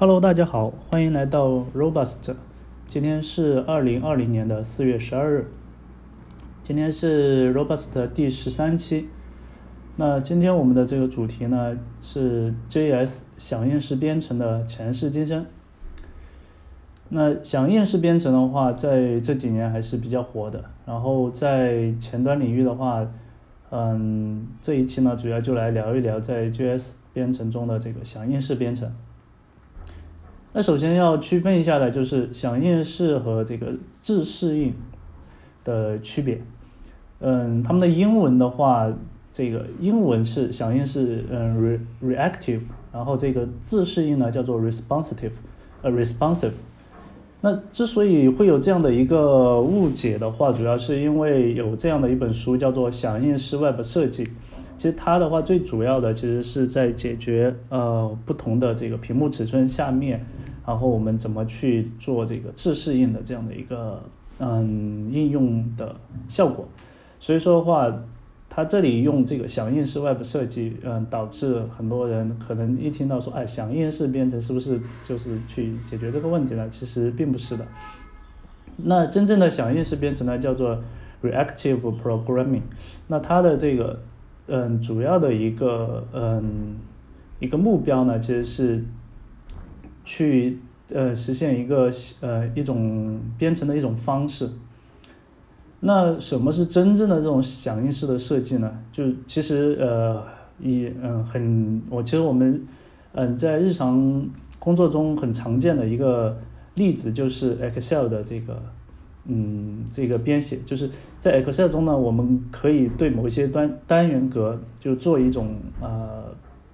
[0.00, 2.34] Hello，大家好，欢迎来到 Robust。
[2.86, 5.48] 今天是二零二零年的四月十二日，
[6.62, 9.10] 今天是 Robust 第十三期。
[9.96, 15.44] 那今天我们的这个主题呢是 JS 响应式编程的前世今生。
[17.10, 20.64] 那响应式编程的话，在这几年还是比较火的。
[20.86, 23.06] 然后在前端领域的话，
[23.68, 28.90] 嗯，这一期呢主要就来聊一聊在 JS 编程中的这个响应式编程。
[30.52, 33.72] 那首先要区分一下的就是响应式和这个
[34.02, 34.74] 自适应
[35.64, 36.40] 的区别。
[37.20, 38.92] 嗯，他们的英文的话，
[39.32, 45.32] 这个英文是响应是嗯 re reactive，然后这个自适应呢叫做 responsive，
[45.82, 46.54] 呃 responsive。
[47.42, 54.24] 那之所以会有这样的一个误解的话，主要是因为有这样的一本书叫做《响应式 Web 设计》，
[54.80, 60.24] 其实它的话最主要的其实是在解决呃不同的这个屏幕尺寸下面，
[60.66, 64.02] 然后我们怎么去做这个自适应的这样的一个
[64.38, 65.94] 嗯应用的
[66.28, 66.66] 效果，
[67.18, 67.94] 所以说的话。
[68.52, 76.68] 它这里用这个响应式 Web 设计，嗯，导致很多人可能一听到说，哎，响应式编程是不是就是去解决这个问题呢？
[76.68, 77.64] 其实并不是的。
[78.78, 80.82] 那真正的响应式编程呢，叫做
[81.22, 82.62] Reactive Programming。
[83.06, 84.00] 那它的这个，
[84.50, 86.74] 嗯，主要的一个，嗯，
[87.38, 88.84] 一个目标呢，其实是
[90.04, 90.58] 去，
[90.92, 91.88] 呃，实现一个，
[92.20, 94.50] 呃，一种编程的一种方式。
[95.82, 98.70] 那什么是真正的这种响应式的设计呢？
[98.92, 100.22] 就其实呃，
[100.58, 102.62] 以嗯很我其实我们
[103.12, 104.28] 嗯在日常
[104.58, 106.38] 工作中很常见的一个
[106.74, 108.60] 例子就是 Excel 的这个
[109.24, 116.24] 嗯这个编写，就是在 Excel 中呢，我们可以对某一些单单元格就做一种呃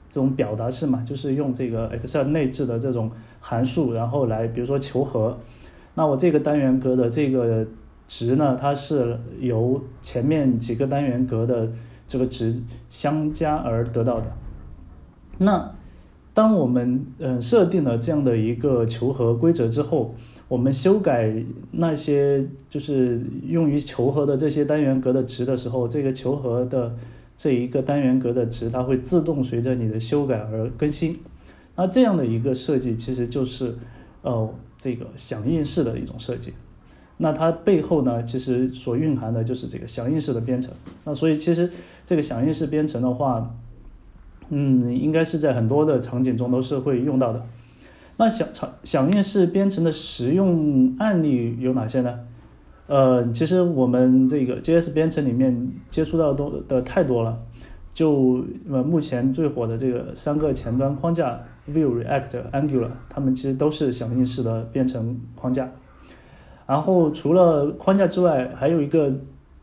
[0.08, 5.38] 这种表达式嘛，就是用这个 Excel 内置的这种函数，然后来比如说求和，
[5.94, 7.66] 那我这个单元格的这个。
[8.08, 11.68] 值呢，它是由前面几个单元格的
[12.06, 14.30] 这个值相加而得到的。
[15.38, 15.74] 那
[16.32, 20.14] 当我们嗯设定了这样的一个求和规则之后，
[20.48, 21.32] 我们修改
[21.72, 26.94] 那些就是用于求和的这些单元格的值的时候，这个求和的
[27.36, 31.18] 这一个单元格的值，它会自动随着你的修改而更新。
[31.74, 33.76] 那这样的一个设计，其实就是
[34.22, 34.48] 呃
[34.78, 36.52] 这个响应式的一种设计。
[37.18, 40.72] 那它背后呢，其实所蕴含的就是这个响应式的编程。
[41.04, 41.68] 那所以其实
[42.04, 43.54] 这个响应式编程的话，
[44.50, 47.44] 嗯，应该是在很多的场景中都是会用到的。
[48.16, 52.18] 那响响响应式编程的实用案例有哪些呢？
[52.86, 57.38] 呃，其实我们这个 JS 编程里面接触到多的太多了。
[57.92, 65.70] 就呃目前最火的这个三个前端框架 Vue、React、Angular，它们其实都是响应式的编程框架。
[66.66, 69.10] 然后除了框架之外，还有一个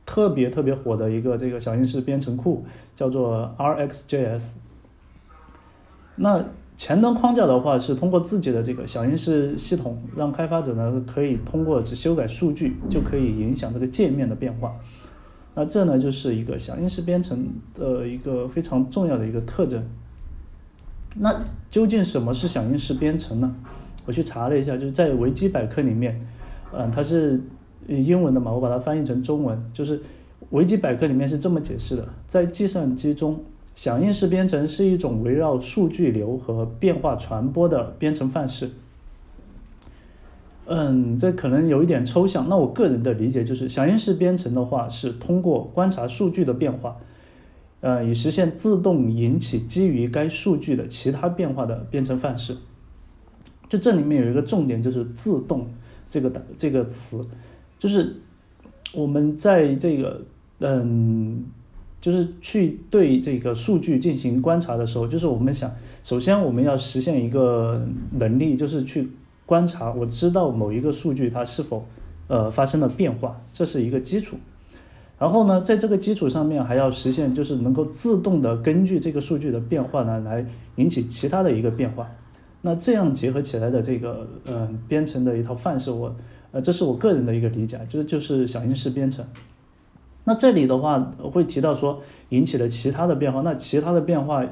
[0.06, 2.66] 特别特别火的一个这个响应式编程库，
[2.96, 4.56] 叫做 RxJS。
[6.16, 6.44] 那
[6.76, 14.74] 前端框架的话，是通过自己的这个响应式系统，让开发者呢可以通过只修改数据，就可以影响这个界面的变化。
[15.56, 19.84] 那这呢就是一个响应式编程的一个非常重要的一个特征。
[21.16, 23.56] 那究竟什么是响应式编程呢？
[24.08, 26.20] 我去查了一下，就是在维基百科里面。
[26.74, 27.40] 嗯，它是
[27.88, 30.02] 英文的嘛，我把它翻译成中文，就是
[30.50, 33.40] 维基百科里面是这么解释的：在计算机中，
[33.76, 38.72] 响应式编程是一种围绕数据流和变化传播的编程范式。
[40.66, 42.48] 嗯，这可能有一点抽象。
[42.48, 46.98] 那我个人的理解就是，响应式编程的话是通过观察数据的变化，
[47.82, 52.56] 呃，以实现自动引起基于该数据的其他变化的编程范式。
[53.68, 55.68] 就这里面有一个重点，就是自动。
[56.10, 57.26] 这个的这个词，
[57.80, 58.18] 就是
[58.94, 60.22] 我们在这个
[60.60, 61.44] 嗯，
[62.04, 65.72] 就是去对这个数据进行观察的时候，就是我们想，
[66.04, 69.08] 首先我们要实现一个能力，就是去
[69.46, 71.86] 观察，我知道某一个数据它是否
[72.28, 74.36] 呃发生了变化，这是一个基础。
[75.18, 80.46] 然后呢，在这个基础上面还要实现，就是能够自动的根据这个数据的变化呢，来
[80.76, 82.12] 引起其他的一个变化。
[82.64, 86.14] 那这样结合起来的这个嗯编程的一套范式，我
[86.52, 89.26] 呃这是我个人的一个理解，就是就是响应式编程。
[90.26, 94.46] 那这里的话会提到说引起了其他的变化，那其他的变化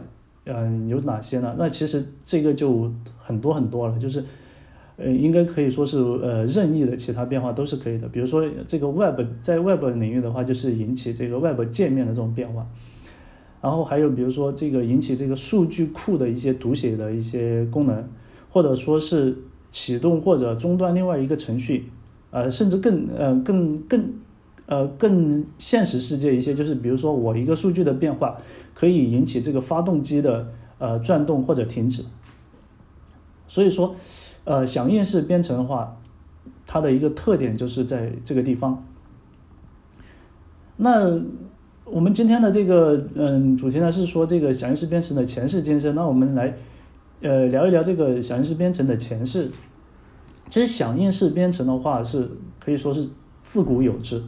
[0.46, 1.56] 嗯有哪些呢？
[1.58, 4.24] 那其实这个就很多很多了，就是
[4.98, 8.08] 呃应该可以说是呃任意的其他变化都是可以的。
[8.10, 12.68] 比如说这个 Web 在 Web 领域的话，就是引起这个 Web 界面的这种变化。
[13.62, 18.04] 然后还有比如说这个引起这个数据库的一些读写的一些功能，
[18.50, 19.38] 或者说是
[19.70, 21.86] 启动或者中断另外一个程序，
[22.32, 24.04] 呃，甚至更呃更更
[24.72, 28.38] 呃更现实世界一些，就是比如说我一个数据的变化
[28.74, 30.48] 可以引起这个发动机的
[30.80, 32.06] 呃转动或者停止。
[33.50, 33.94] 所以说，
[34.46, 35.98] 呃，响应式编程的话，
[36.66, 38.82] 它的一个特点就是在这个地方。
[40.78, 41.22] 那
[41.84, 45.94] 我们今天的这个嗯主题呢是说这个响应式编程的前世今生。
[45.96, 46.56] 那我们来
[47.20, 49.52] 呃聊一聊这个响应式编程的前世。
[50.48, 53.10] 其实响应式编程的话是可以说是
[53.44, 54.24] 自古有之。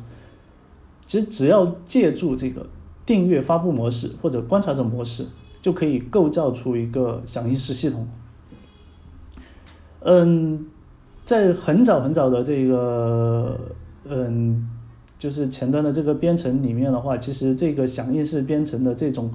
[1.06, 2.66] 其实只要借助这个
[3.06, 5.26] 订阅发布模式或者观察者模式，
[5.62, 8.08] 就可以构造出一个响应式系统。
[10.02, 10.66] 嗯，
[11.24, 13.60] 在很早很早的这个
[14.06, 14.70] 嗯。
[15.20, 19.32] 就是前端的这个编程里面的话，其实这个响应式编程的这种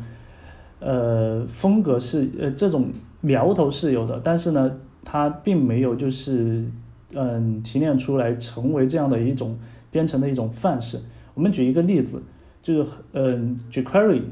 [0.81, 2.91] 呃风格是呃这种
[3.23, 4.71] 苗头是有的，但是呢，
[5.03, 6.67] 它并没有就是
[7.14, 9.56] 嗯提炼出来成为这样的一种
[9.91, 11.00] 编程的一种范式。
[11.38, 12.20] 我们举一个例子，
[12.61, 14.23] 就是嗯 jQuery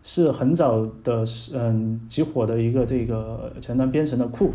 [0.00, 4.52] 是很早的嗯极火的一个这个前端编程的库。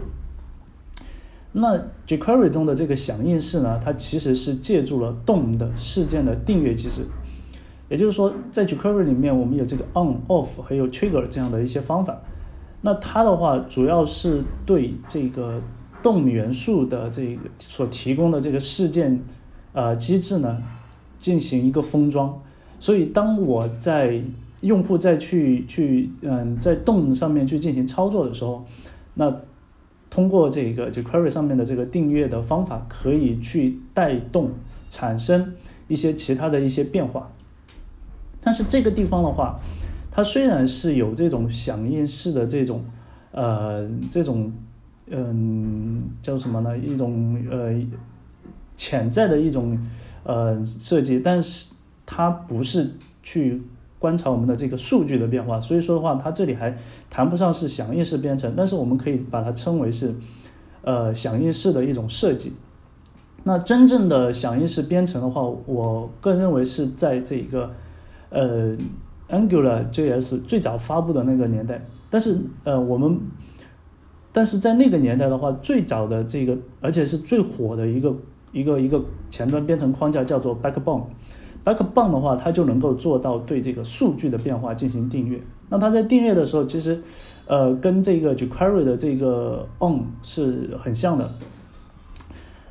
[1.51, 1.77] 那
[2.07, 7.01] jQuery 中的这个响应式呢，它其实是借助了 DOM 的事件的订阅机制，
[7.89, 12.21] 也就是说，在 jQuery 里面，我们有这个 on、off 还有 trigger 这样的一些方法。
[12.79, 15.61] 那它的话，主要是对这个
[16.01, 19.21] DOM 元素的这个所提供的这个事件
[19.73, 20.57] 呃机制呢，
[21.21, 22.41] 进行一个封装。
[22.79, 24.21] 所以，当我在
[24.62, 28.65] 用户再去去嗯在动上面去进行操作的时候，
[29.13, 29.33] 那
[30.09, 34.51] 通过这个就 query 上面的这个订阅的方法，可以去带动
[34.89, 35.53] 产生
[35.88, 37.31] 一些其他的一些变化。
[38.41, 39.59] 但是这个地方的话，
[40.09, 42.83] 它虽然是有这种响应式的这种
[43.31, 44.51] 呃这种
[45.07, 46.77] 嗯叫什么呢？
[46.77, 47.74] 一种呃
[48.75, 49.77] 潜在的一种
[50.23, 51.73] 呃设计，但是
[52.06, 52.91] 它不是
[53.23, 53.62] 去。
[54.01, 56.75] 观察我们的这个数据的变化，所以说的话，它这里还
[57.07, 60.15] 谈不上是响应式编程，但是我们可以把它称为是，
[60.81, 62.53] 呃，响应式的一种设计。
[63.44, 67.69] 那真正的响应式编程的话，我个人认为是在这个，
[68.31, 68.75] 呃
[69.29, 71.85] ，Angular JS 最早发布的那个年代。
[72.09, 73.19] 但是，呃，我们，
[74.31, 78.15] 但是在那个年代的话，最早的这个，而且是最火的一个
[78.51, 81.03] 一个一个前端编程框架叫做 Backbone。
[81.63, 85.39] Backbone 的话，它就能够做到对这个数据的变化进行订阅。
[85.69, 87.00] 那它在订阅的时候，其实，
[87.45, 91.31] 呃，跟这个 jQuery 的这个 on 是很像的。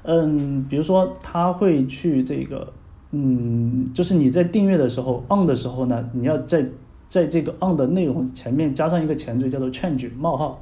[0.03, 2.73] 嗯，比如说，它会去这个，
[3.13, 6.67] 嗯，就是你在订阅的时候 on 的时候呢，你要在
[7.07, 10.61] 在这个 on 的内容前面加上一个前缀，叫做 change 冒号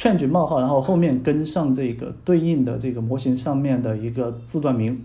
[0.00, 5.04] ，change 冒号，然后后面跟上这个对应的这个模型上面的一个字段名。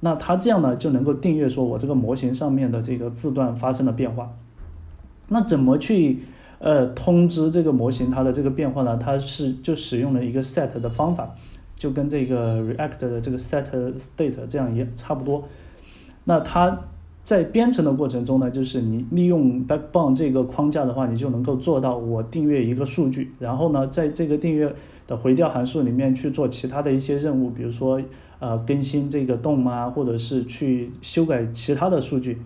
[0.00, 4.32] 那它这样呢就能够订阅说我这个模型上面的这个字段发生了变化。
[5.28, 6.20] 那怎么去
[6.60, 8.96] 呃通知这个模型它的这个变化呢？
[8.96, 11.34] 它是就使用了一个 set 的方法，
[11.76, 13.66] 就跟这个 React 的这个 set
[13.98, 15.44] state 这样也差不多。
[16.24, 16.80] 那它
[17.22, 24.74] 在编程的过程中呢，就是你利用 Backbone 这个框架的话，你就能够做到我订阅一个数据，然后呢，在这个订阅
[25.06, 28.00] 的回调函数里面去做其他的一些任务，比如说。
[28.44, 32.38] 呃，更新这个洞啊，或者是去修改其他的数据，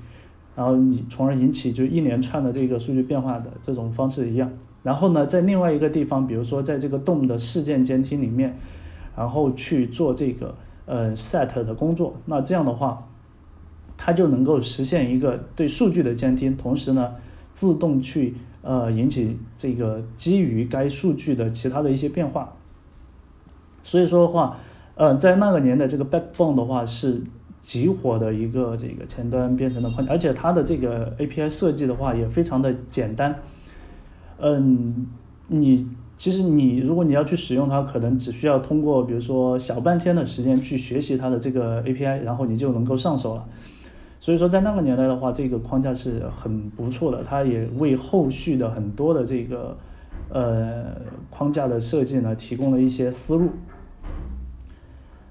[0.54, 4.52] 然后你从而引起就一连串的这个数据变化的这种方式一样。
[4.82, 8.54] 然后呢，在另外一个地方，比如说在这个洞的事件监听里面，
[9.16, 10.54] 然后去做这个
[10.84, 12.14] 呃 set 的工作。
[12.26, 13.08] 那这样的话，
[13.96, 17.14] 它就能够实现一个对数据的监听，同时呢，
[17.52, 22.54] 自动去呃引起这个基于该数据的其他的一些变化。
[23.82, 24.56] 所以说的话。
[24.98, 27.20] 呃，在那个年代，这个 Backbone 的话是
[27.60, 33.38] 极火的一个这个前端编程的框架，而且它的这个 API 设计的话也非常的简单。
[34.38, 35.06] 嗯，
[35.48, 35.86] 你
[36.16, 43.44] 其实你如果你要去使用它，可能只需要通过比如说小半天的时间去学习它的这个 API，然后你就能够上手了。
[44.26, 49.76] 所以说，在那个年代的话，这个框架是很不错的，它也为后续的很多的这个
[50.30, 50.86] 呃
[51.30, 53.50] 框架的设计呢提供了一些思路。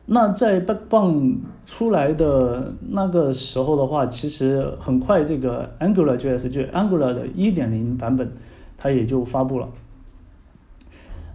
[0.06, 8.32] 那在 Backbone 出来的那个时候的话，其实很快这个 Angular JS 就 Angular 的一点零版本，
[8.78, 9.68] 它也就发布了。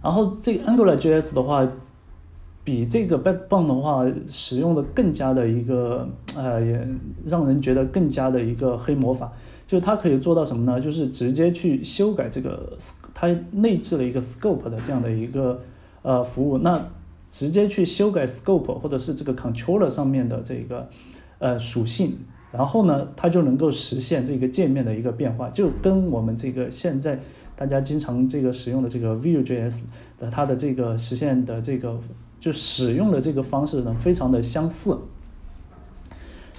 [0.01, 1.67] 然后这个 Angular JS 的话，
[2.63, 6.87] 比这个 Backbone 的话使用的更加的一个呃，也
[7.25, 9.31] 让人觉得更加的一个黑魔法，
[9.67, 10.79] 就是它可以做到什么呢？
[10.79, 12.77] 就是直接去修改这个
[13.13, 15.61] 它内置了一个 Scope 的这样的一个。
[16.03, 16.83] 呃服务，那
[17.29, 20.89] 直接去修改 scope 或者是这个 controller 上面的这个
[21.37, 22.17] 呃属性，
[22.51, 27.19] 然后呢，它就能够实现这个界面的一个变化，就跟我们这个现在
[27.55, 29.83] 大家经常这个使用的这个 Vue.js
[30.17, 31.99] 的它的这个实现的这个
[32.41, 34.97] 就使用的这个方式呢，非常的相似。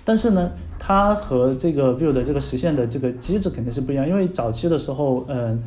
[0.05, 5.63] 但是呢，它和这个 Vue 的这个实现的这个机制肯定是不一样，因为早期的时候，嗯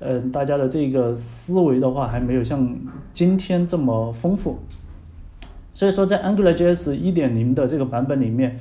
[0.00, 2.76] 嗯，大家的这个思维的话还没有像
[3.12, 4.58] 今天这么丰富，
[5.74, 8.58] 所以说在 AngularJS 一点零的这个版本里面，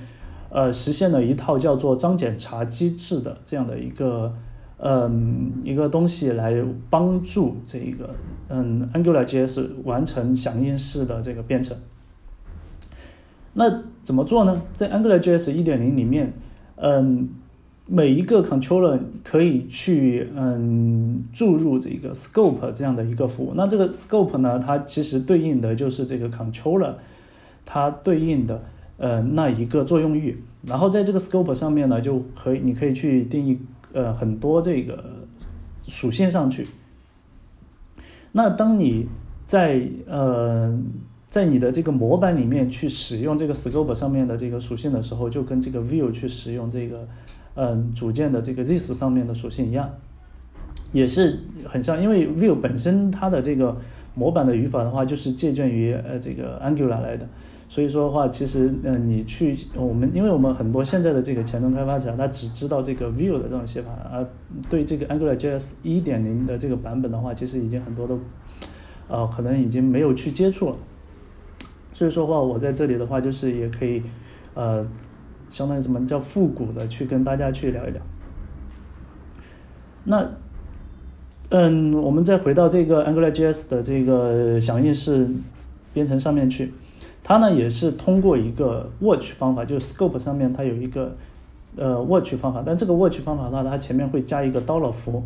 [0.49, 4.33] 呃，实现了一套叫做脏检查机制的这样的一个
[4.79, 8.13] 嗯一个东西来帮助这一个
[8.49, 11.75] 嗯 AngularJS 完成响应式的这个编程。
[13.53, 14.61] 那怎么做呢？
[14.73, 16.31] 在 AngularJS 一点零里面，
[16.75, 17.27] 嗯，
[17.87, 23.53] 每一个 controller 可以去嗯注入这个 scope 这样的一个服务。
[23.55, 26.93] 那这个 scope 呢，它其实对应的就是这个 controller
[27.65, 28.61] 它对应的
[28.97, 30.37] 呃那一个作用域。
[30.63, 33.57] 然后在这个 scope 上面呢，就可以你可以去定义
[33.97, 35.03] 呃很多这个
[35.87, 36.67] 属性上去。
[38.31, 39.07] 那当你
[39.45, 40.79] 在呃。
[41.29, 47.05] 在你的这个模板里面去使用这个 scope 上面的这个属性的时候，就跟这个 view 去使用这个，
[47.55, 49.93] 嗯，组件的这个 this 上面的属性一样，
[50.93, 52.01] 也是很像。
[52.01, 53.75] 因为 view 本身它的这个
[54.15, 57.27] 模板的语法的话，就是借鉴于呃这个 Angular 来的。
[57.69, 64.25] 所以说的话，其实嗯，你去我们，因为我们很多现在的这个前端开发者，他只知道这个 Vue 的这种写法，而
[64.69, 68.19] 对这个 Angular JS 一点零的这个版本的话，其实已经很多都，
[69.09, 70.75] 呃，可能已经没有去接触了。
[71.91, 74.01] 所以说的话，我在这里的话，就是也可以，
[74.53, 74.85] 呃，
[75.49, 78.01] 相当于什么叫复古的去跟大家去聊一聊。
[80.05, 80.31] 那，
[81.49, 85.27] 嗯，我们再回到这个 AngularJS 的这个响应式
[85.93, 86.71] 编程上面去，
[87.27, 91.13] 它呢也是通过一个 Watch 方法，就是 Scope 上面它有一个
[91.75, 95.21] 呃 Watch 方法，但这个 Watch 方法的话，它前面会加一个 dollar 符。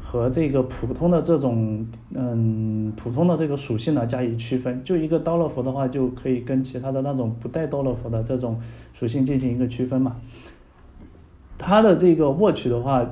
[0.00, 8.58] 和这个普通的这种嗯普通的这个属性呢加以区分，就一个 dollar 符的话，就可以跟其他的那种不带 dollar 符的这种
[8.92, 10.16] 属性进行一个区分嘛。
[11.56, 13.06] 它的这个 watch 的话，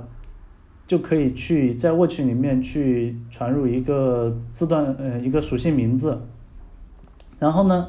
[0.86, 6.20] 就可以去在 watch 里面去传入一个字段呃一个属性名字，
[7.38, 7.88] 然后呢，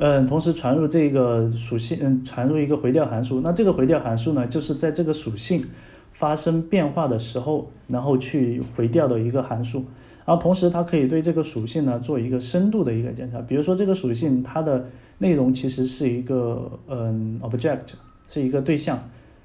[0.00, 5.64] 嗯，同时传入这个属性嗯传入一个回调函数，那这个回调函数呢，就是在这个属性。
[6.12, 9.78] 发生变化的时候，然后去回调的一个函数，
[10.26, 13.40] 然后同时它可以对这个属性呢做一个深度的一个检查。
[13.40, 14.84] 比如说这个属性它的
[15.18, 17.92] 内容其实是一个嗯 object，
[18.28, 18.98] 是一个对象。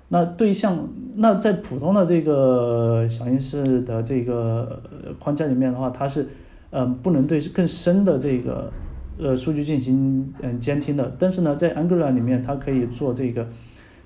[0.09, 4.81] 那对象那在普通的这个响应式的这个
[5.19, 6.27] 框架里面的话，它是
[6.71, 8.69] 嗯不能对更深的这个
[9.17, 11.15] 呃数据进行嗯监听的。
[11.17, 13.47] 但是呢，在 Angular 里面它可以做这个。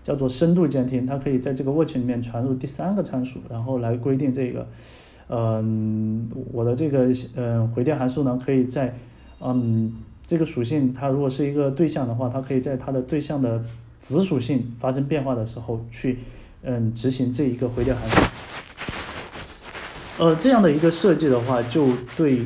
[0.01, 4.65] 叫做深度监听，它可以在这个 watch 里面传入第三个参数，然后来规定这个，
[5.27, 8.95] 嗯，我的这个嗯回调函数呢，可以在
[9.41, 9.93] 嗯
[10.25, 13.61] 这个属性它如果是一个对象的话，它可以在它的对象的
[13.99, 16.19] 子属性发生变化的时候去
[16.63, 18.21] 嗯执行这一个回调函数。
[20.23, 22.39] 呃，这样的一个设计的话，就对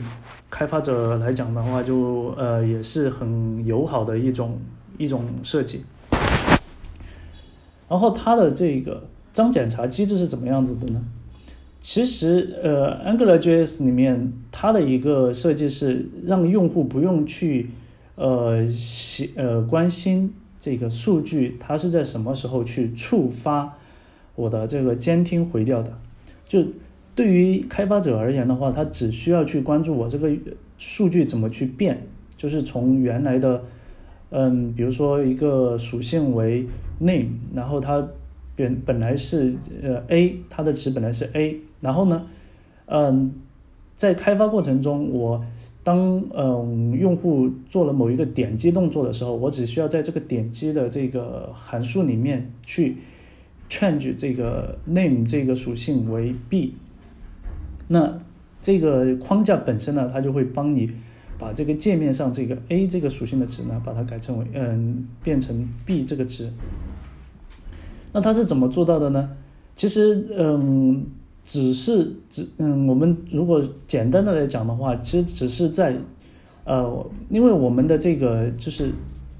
[0.54, 4.60] 开发者来讲的话，就呃也是很友好的一种
[5.00, 5.84] 一种设计。
[7.90, 11.04] 然后它的这个脏检查机制是怎么样子的呢？
[11.82, 17.72] 其实，呃，AngularJS 里面它的一个设计是让用户不用去，
[18.14, 23.74] 呃，写呃关心这个数据它是在什么时候去触发
[24.36, 25.98] 我的这个监听回调的。
[26.46, 26.64] 就
[27.16, 30.32] 对于开发者而言的话，他只需要去关注我这个
[30.78, 33.64] 数据怎么去变，就是从原来的。
[34.36, 36.66] 嗯，比如说一个属性为
[37.00, 38.04] name，然后它
[38.56, 39.54] 本本来是
[39.84, 42.26] 呃 a，它的值本来是 a，然后呢，
[42.88, 43.32] 嗯，
[43.96, 45.46] 在开发过程中，我
[45.84, 52.98] 当嗯用户做了某一个点击动作的时候，我只需要在这个点击的这个函数里面去
[53.70, 56.74] change 这个 name 这个属性为 b，
[57.88, 58.18] 那
[58.62, 60.92] 这个框架本身呢，它就会帮你。
[61.36, 66.50] 把这个界面上这个 a 这个属性的值呢，把它改成为嗯，变成 b 这个值。
[68.14, 69.30] 那它是怎么做到的呢？
[69.76, 71.06] 其实嗯，
[71.44, 75.98] 只是只嗯，我们如果简单的来讲的话，其实只是在
[76.64, 78.92] 呃，因为我们的这个就是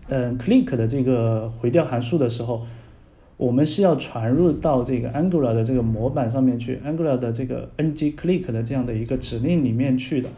[0.10, 2.64] 嗯，click 的这个回调函数的时候，
[3.38, 10.30] 我们是要传入到这个 Angular 的这个模板上面去，Angular 的这个 ng click 的这样的一个指令里面去的。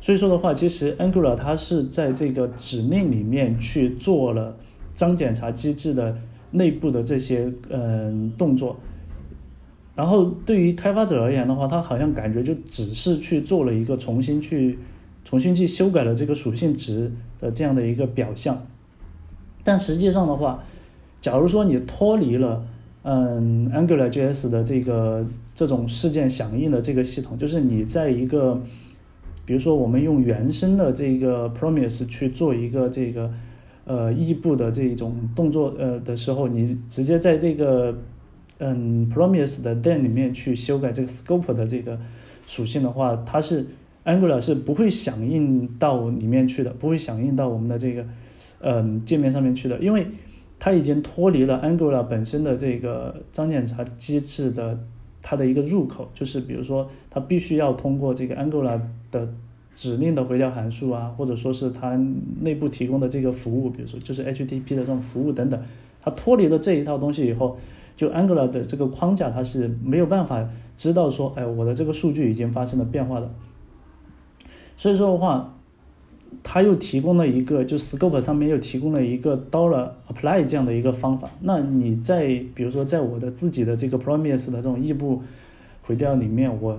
[0.00, 4.56] 所以说的话，其实 Angular 它是在这个指令里面去做了
[4.92, 6.16] 脏检查机制的
[6.52, 8.76] 内部的这些嗯动作。
[9.96, 14.78] 然后对于开发者而言的话，他好像感觉就只是去做了一个重新去
[15.24, 18.66] 重新去修改了这个属性值的这样的一个表象。
[19.62, 20.64] 但实际上的话，
[21.24, 22.62] 假如说你脱离了
[23.02, 28.60] 嗯 Angular JS 的这个这种事件响应的这个系统，就是你在一个
[29.46, 33.32] 比如说我们用原生的这个 Promise 去做一个这个
[33.86, 37.96] 呃异步的这种动作呃的时候，你直接在这个
[38.58, 41.98] 嗯，Promise 的 then 里面去修改这个 scope 的这个
[42.46, 43.66] 属性的话，它是
[44.04, 48.04] Angular 是不会响应到里面去的，不会响应到我们的这个
[48.60, 50.06] 嗯界面上面去的，因为
[50.64, 54.78] 它已经脱离了 Angular 本身的这个脏检查机制的
[55.20, 58.80] 它的一个入口，就是比如说它必须要通过这个 Angular
[59.10, 59.28] 的
[59.76, 62.00] 指令的回调函数啊，或者说是它
[62.40, 65.62] 内部提供的这个服务，比如说就是 HTTP 的这种服务等等，
[66.00, 67.58] 它脱离了这一套东西以后。
[67.96, 73.30] 就 Angular 的这个框架，它是没有办法知道说，哎，我的这个数据已经发生了变化的。
[74.76, 75.56] 所以说的话，
[76.42, 81.30] 它又提供了一个，就 Scope 上面又提供了一个 Dollar Apply 这样的一个方法。
[81.40, 85.22] 那你在比如说在我的自己的这个 Promise 的这种异步
[85.82, 86.78] 回调里面，我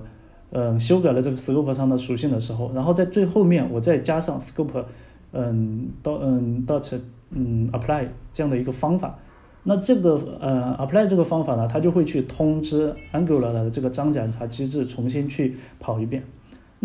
[0.50, 4.84] 嗯修改了这个 Scope 上的属性的时候，然后在最后面我再加上 Scope
[5.32, 6.98] 嗯 do，嗯 dot
[7.30, 9.18] 嗯 Apply 这样的一个方法。
[9.68, 16.22] 那这个呃，apply 这个方法呢，它就会去通知 Angular 的这个脏检查机制重新去跑一遍。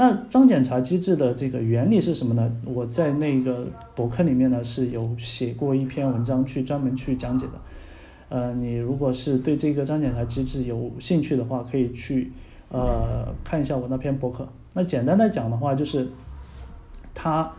[0.01, 2.51] 那脏检查机制的这个原理是什么呢？
[2.65, 7.51] 我在那个博客里面呢是有写过一篇文章去专门去讲解的。
[8.29, 12.31] 呃，你如果是对这个脏检查机制有兴趣的话，可以去
[12.69, 14.49] 呃看一下我那篇博客。
[14.73, 16.07] 那简单的讲的话，就是
[17.13, 17.53] 它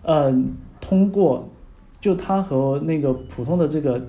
[0.00, 0.34] 呃
[0.80, 1.46] 通过
[2.00, 4.08] 就它和那个普通的这个。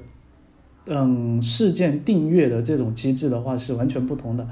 [0.85, 4.45] 嗯，事件订阅的这种机制的话是完全不同的。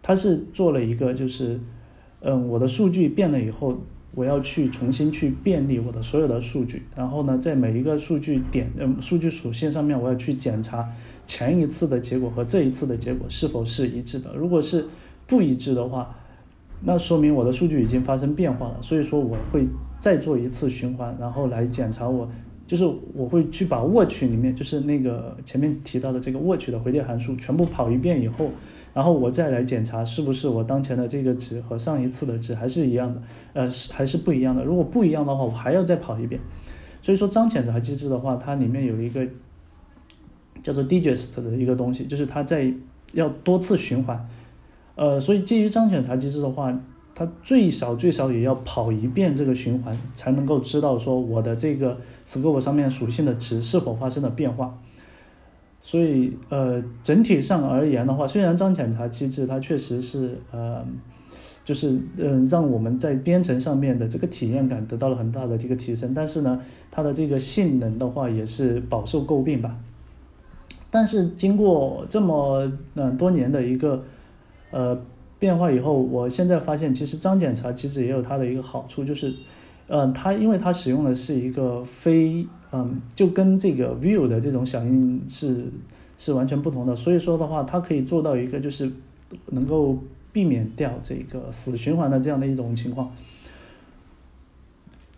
[0.00, 1.60] 它是做了一个，就是
[2.22, 3.78] 嗯，我的数据变了以后，
[4.14, 10.88] 我要去重新去便利我的所有的数据，然后呢，在每一个数据点，嗯，数据属性上面，我要去检查
[11.26, 14.34] 前一次的结果和这一次的结果是否是一致的。
[14.34, 14.86] 如果是
[15.26, 16.14] 不一致的话，
[16.82, 18.78] 那说明我的数据已经发生变化了。
[18.80, 19.66] 所以说，我会
[19.98, 22.28] 再做一次循环，然后来检查我。
[22.66, 28.48] 就是我会去把 watch 里面，就是那个前面提到的这个 watch 的回调函数全部跑一遍以后，
[28.92, 33.22] 然后我再来检查是不是我当前的这个值和上一次的值还是一样的，
[33.52, 34.64] 呃，是还是不一样的。
[34.64, 36.40] 如果不一样的话，我还要再跑一遍。
[37.02, 39.26] 所以说，张检查机制的话，它里面有一个
[40.62, 42.72] 叫做 digest 的一个东西，就是它在
[43.12, 44.28] 要多次循环。
[44.94, 46.78] 呃，所以基于张检查机制的话。
[47.12, 54.78] 它最少最少也要跑一遍这个循环，才能够知道说我的这个 scope 上面属性的值是否发生了变化。
[55.82, 60.84] 所以，呃，整体上而言的话，虽然脏检查机制它确实是呃，
[61.64, 69.76] 就是嗯，让我们在编程上面的这个体验感得到了很大的一个提升，但是呢，它的这个性能的话也是饱受诟病吧。
[70.90, 74.04] 但是经过这么嗯多年的一个
[74.70, 75.00] 呃。
[75.40, 79.32] 变化以后，我现在发现，其实脏检查机制也有它的一个好处，就是，
[79.92, 85.64] 嗯，它因为它使用的是一个非，嗯，就跟这个 view 的这种响应是
[86.16, 88.88] 是完全不同的，所以说的话，它可以做到一个就是
[89.46, 89.98] 能够
[90.32, 93.10] 避免掉这个死循环的这样的一种情况。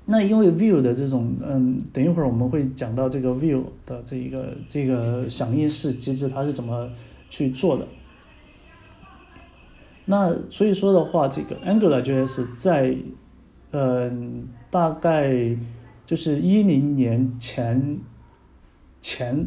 [0.07, 6.91] 那因为 view 的这种，嗯，等一会儿我们会讲到这个 view 的这一个这个响应式机制它是怎么
[7.29, 7.87] 去做的。
[10.07, 12.97] 那所以说的话，这个 Angular JS 在，
[13.71, 15.55] 嗯，大概
[16.07, 17.99] 就是一零年前
[19.03, 19.47] 前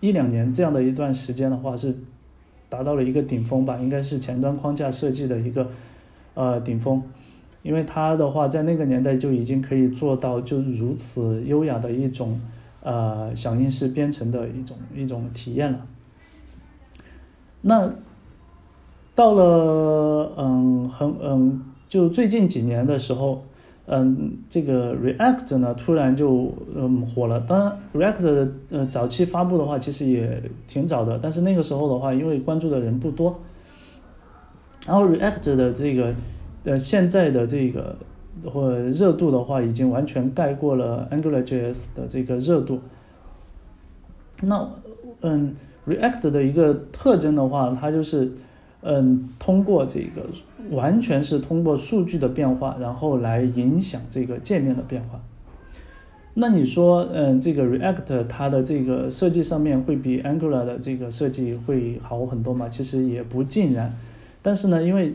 [0.00, 1.96] 一两年这样的一段时间的话，是
[2.68, 5.70] 达到了一个顶峰吧，应该是前端框架设计的一个
[6.34, 7.02] 呃顶峰，
[7.62, 12.38] 因为它的话在那个年代就已经可以做到就如此优雅的一种
[12.82, 15.86] 呃响应式编程的一种一种体验了。
[17.62, 17.90] 那。
[19.14, 23.44] 到了嗯很嗯就最近几年的时候，
[23.90, 27.40] 嗯这个 React 呢突然就嗯火了。
[27.40, 33.40] 当然 React 的呃早期发布的话其实也挺早的，但是那个时候的话因为关注的人不多，
[34.86, 36.14] 然后 React 的这个
[36.64, 37.96] 呃现在的这个
[38.44, 42.80] 或热度的话已经完全盖过了 AngularJS 的这个热度。
[44.42, 44.68] 那
[45.22, 48.30] 嗯 React 的一个特征的话，它就是。
[48.82, 50.26] 嗯，通过这个
[50.70, 55.20] 完全是通过数据的变化，然后来影响这个界面的变化。
[56.34, 62.68] 那你说，嗯，这个 React 它的这个设计上面会比 Angular 的这个设计会好很多吗？
[62.68, 63.92] 其实也不尽然。
[64.40, 65.14] 但是呢，因为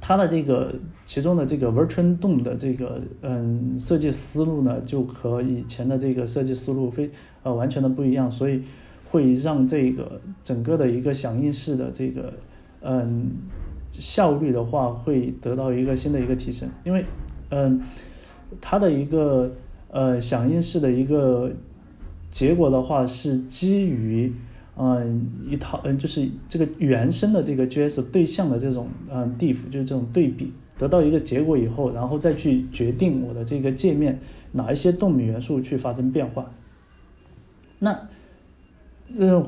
[0.00, 0.74] 它的这个
[1.04, 7.10] 其中的这个 Virtual DOM 的这个嗯设计思路呢，就和以前的这个设计思路非
[7.42, 8.62] 呃完全的不一样，所以
[9.10, 12.32] 会让这个整个的一个响应式的这个
[12.84, 13.32] 嗯
[13.90, 17.04] 效率的话会得到一个新的一个提升，因为
[17.50, 17.80] 嗯
[18.60, 19.50] 它的一个。
[19.96, 21.52] 呃，响应式的一个
[22.28, 24.32] 结果的话，是基于
[24.76, 34.18] 嗯一套嗯，就是这个原生的这个 JS 对象的这种嗯 diff，就是这种对比，得到一个结果以后，然后再去决定我的这个界面
[34.50, 36.50] 哪一些动名元素去发生变化。
[37.78, 38.08] 那
[39.16, 39.46] 嗯，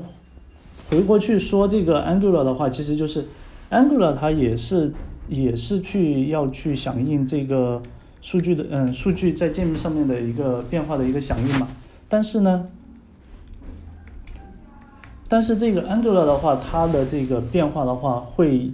[0.91, 3.27] 回过去说这个 Angular 的话，其实就是
[3.71, 4.93] Angular 它也是
[5.29, 7.83] 也是去要去响应这个。
[8.23, 11.69] 数据的嗯，数据在界面上面的一个变化的一个响应嘛，
[12.09, 12.65] 但是呢，
[15.29, 18.73] 但是这个 Angular 的话，它的这个变化的话，会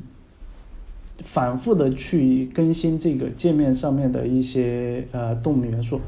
[1.18, 6.00] 反复的去更新这个界面上面的一些呃动物元素，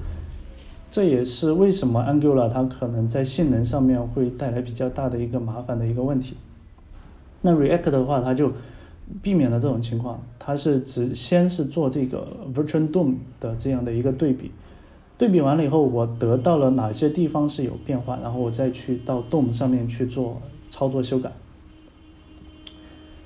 [0.95, 6.37] 这也是为什么 Angular 它可能在性能上面会带来比较大的一个麻烦的一个问题。
[7.41, 8.53] 那 React 的话，它就。
[9.23, 14.51] 避免了这种情况，它是只先是做这个 Virtual DOM 的这样的一个对比，
[15.19, 21.33] 对比完了以后，我得到了哪些地方是有变化，然后我再去到 DOM 上面去做操作修改。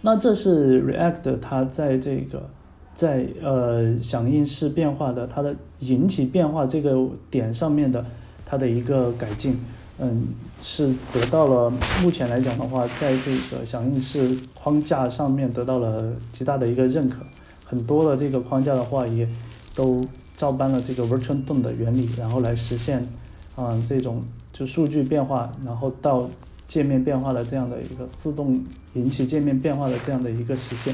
[0.01, 2.51] 那这是 React 它在这个
[2.99, 8.05] 在呃响应式变化的它的引起变化这个点上面的
[8.45, 9.57] 它的一个改进。
[10.01, 10.27] 嗯，
[10.61, 17.19] 是得到了目前来讲的话，在这个响应式框架上面得到了极大的一个认可，
[17.65, 19.29] 很多的这个框架的话也
[19.77, 20.05] 都
[20.37, 23.07] 照搬了这个 Virtual DOM 的原理，然后来实现
[23.55, 26.29] 啊这种就数据变化，然后到
[26.67, 28.61] 界面变化的这样的一个自动
[28.95, 30.93] 引起界面变化的这样的一个实现。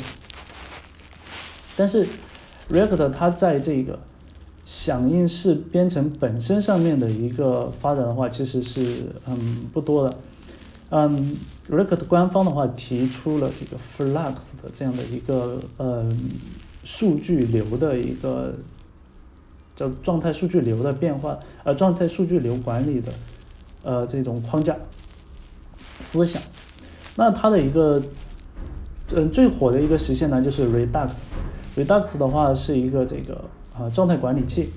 [1.77, 2.07] 但是
[2.71, 3.99] React 它在这个
[4.65, 10.17] 响应式编程本身上面的一个发展的话，其实是嗯不多的。
[10.91, 11.37] 嗯
[11.69, 16.09] ，React 官方的话提出了这个 Flux 的这样的一个呃
[16.85, 18.55] 数据流的一个
[19.75, 23.13] 叫状态数据流的变化，呃状态数据流管理的
[23.83, 24.77] 呃这种框架
[25.99, 26.41] 思想。
[27.17, 28.01] 那它的一个
[29.15, 31.27] 嗯最火的一个实现呢，就是 Redux。
[31.77, 33.45] Redux 的话是一个这个。
[33.77, 34.71] 啊，状态管理器，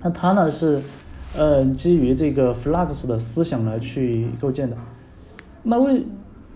[0.00, 0.80] 那它呢是，
[1.36, 4.74] 呃，基于这个 Flux 的思想来去构建的。
[5.64, 6.02] 那为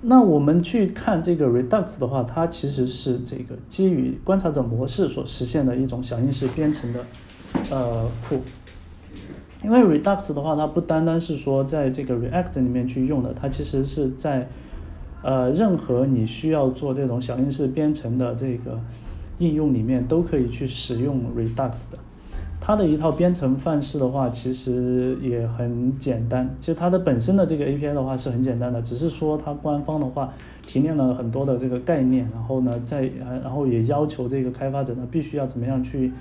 [0.00, 7.04] 那我们去看这个 Redux 的话，它其实是这个基于观察者模式所实现的一种响应式编程的
[7.70, 8.40] 呃库。
[9.62, 14.48] 因为 Redux 的话，它不单单是说在这个 React 里面去用的，它其实是在
[15.22, 18.80] 呃任何你需要做这种响应式编程的这个。
[19.40, 21.98] 应用里面都可以去使用 Redux 的，
[22.60, 26.54] 它的一套编程范式的话，其实也很简单。
[26.60, 30.32] 其实它的本身的这个 API 的话是很简单的，只是说它官方的话
[30.66, 33.10] 提炼了很多的这个概念，然后呢，在
[33.42, 36.12] 然后也要求这个开发者呢必须要怎么样去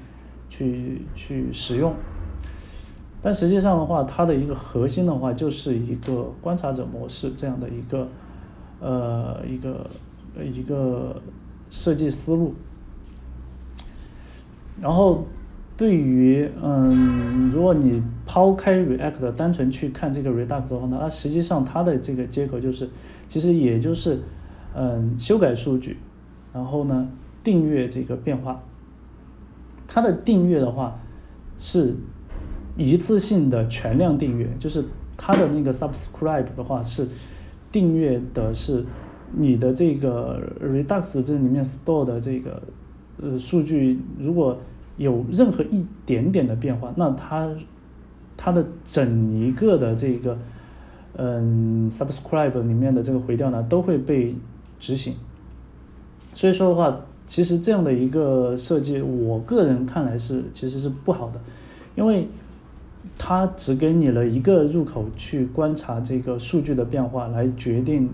[0.49, 1.93] 去去使用。
[3.21, 8.08] 但实际上的话，它的一个核心的话就是一个观察者模式这样的一个
[8.79, 9.89] 呃一个
[10.41, 11.21] 一个
[11.69, 12.53] 设计思路。
[14.81, 15.25] 然后，
[15.75, 22.89] 对于嗯，如果你抛开 React 单纯去看这个 Redux 的话呢，它实际上它的这个接口就是，
[23.27, 24.21] 其实也就是
[24.73, 25.97] 嗯修改数据，
[26.53, 27.09] 然后呢
[27.43, 28.63] 订阅这个变化。
[29.87, 30.97] 它的订阅的话
[31.57, 31.95] 是
[32.77, 34.83] 一次性的全量订阅，就是
[35.17, 37.07] 它的那个 Subscribe 的话是
[37.71, 38.85] 订阅的是
[39.33, 42.61] 你的这个 Redux 这里面 store 的这个。
[43.21, 44.58] 呃，数据如果
[44.97, 47.49] 有任何一点点的变化，那它
[48.38, 50.38] 它的整一个的这个
[51.17, 54.36] 嗯，subscribe 里面的这个回调呢，都会被
[54.79, 55.13] 执行。
[56.34, 61.41] 所以说的话，其实这样的一个设计，我个人看来是其实是不好的，
[61.95, 62.27] 因为
[63.17, 68.10] 它只给你了一个入口去观察这个数据的变化，来决定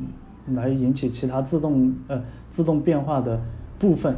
[0.54, 3.40] 来引起其他自动呃自动变化的
[3.78, 4.16] 部分。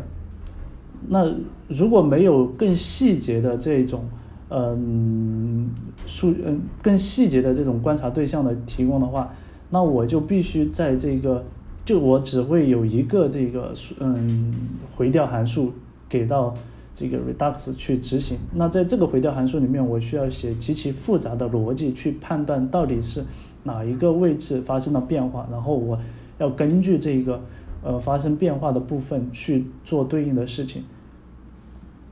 [1.07, 1.31] 那
[1.67, 4.03] 如果没有更细节的这种，
[4.49, 5.69] 嗯，
[6.05, 9.33] 数嗯更细节的这种观察对象的提供的话，
[9.69, 11.43] 那我就必须在这个
[11.83, 14.53] 就我只会有一个这个嗯
[14.95, 15.73] 回调函数
[16.07, 16.55] 给到
[16.95, 18.38] 这个 Redux 去执行。
[18.53, 23.23] 那在这个回调函数里面，我需要写极其复杂的逻辑去判断到底是
[23.63, 25.99] 哪一个位置发生了变化，然后我
[26.38, 27.41] 要根据这个
[27.88, 30.84] 呃发生变化的部分去做对应的事情。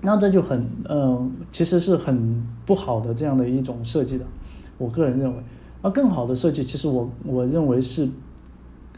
[0.01, 4.25] 那这就很嗯，其实是很不好的这样的一种设计的，
[4.77, 5.43] 我个人认为。
[5.81, 8.07] 那更好的设计，其实我我认为是，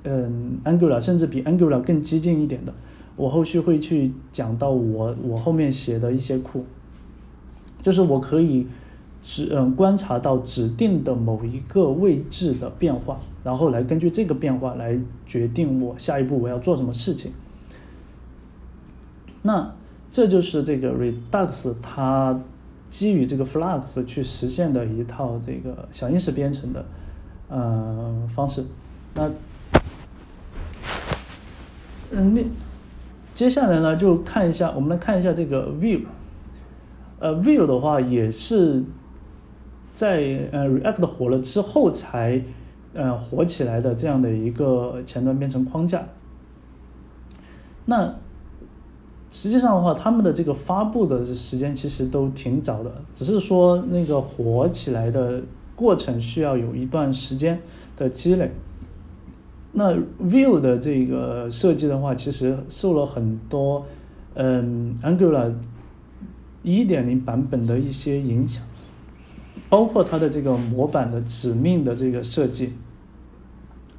[0.04, 2.74] 嗯，Angular 甚至比 Angular 更激进一点的。
[3.16, 6.66] 我后续会去讲到我我后面写的一些库，
[7.82, 8.68] 就是我可以
[9.28, 17.34] 指嗯观察到指定的某一个位置的变化，然后来根据这个变化来决定我下一步我要做什么事情。
[19.42, 19.76] 那
[20.10, 22.40] 这就是这个 Redux 它。
[22.90, 26.86] 基于这个 Flux 去实现的一套这个小因式编程的
[27.50, 28.64] 呃方式，
[29.14, 29.30] 那
[32.12, 32.42] 嗯那
[33.36, 36.04] 接下来呢就看一下，我们来看一下这个 View
[37.20, 38.82] 呃，View 的话也是
[39.98, 42.44] 在呃 React 火了之后才
[42.94, 46.08] 呃火起来的这样的一个前端编程框架，
[47.86, 48.14] 那。
[49.30, 55.42] 实际上的话，他们的这个发布的时间其实都挺早的，只是说那个火起来的
[55.76, 57.60] 过程需要有一段时间
[57.98, 58.50] 的积累。
[59.74, 63.86] 那 Vue 的这个设计的话，其实受了很多
[64.36, 65.54] 嗯 Angular
[66.64, 68.64] 一点零版本的一些影响，
[69.70, 72.74] 包括它的这个模板的指令的这个设计，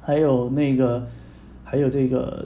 [0.01, 1.07] 还有那个
[1.63, 2.45] 还有这个。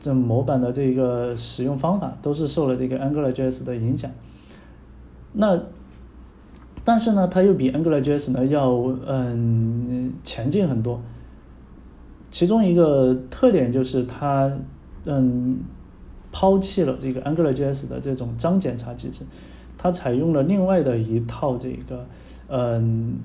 [0.00, 4.08] 这模板的这个使用方法都是受了这个 AngularJS 的影响。
[5.32, 5.60] 那
[6.84, 8.70] 但是呢，它又比 AngularJS 呢要
[9.08, 11.02] 嗯前进很多。
[12.30, 14.56] 其中一个特点就是它
[15.04, 15.58] 嗯
[16.30, 19.24] 抛弃了这个 AngularJS 的这种脏检查机制，
[19.76, 22.06] 它采用了另外的一套这个
[22.48, 23.18] 嗯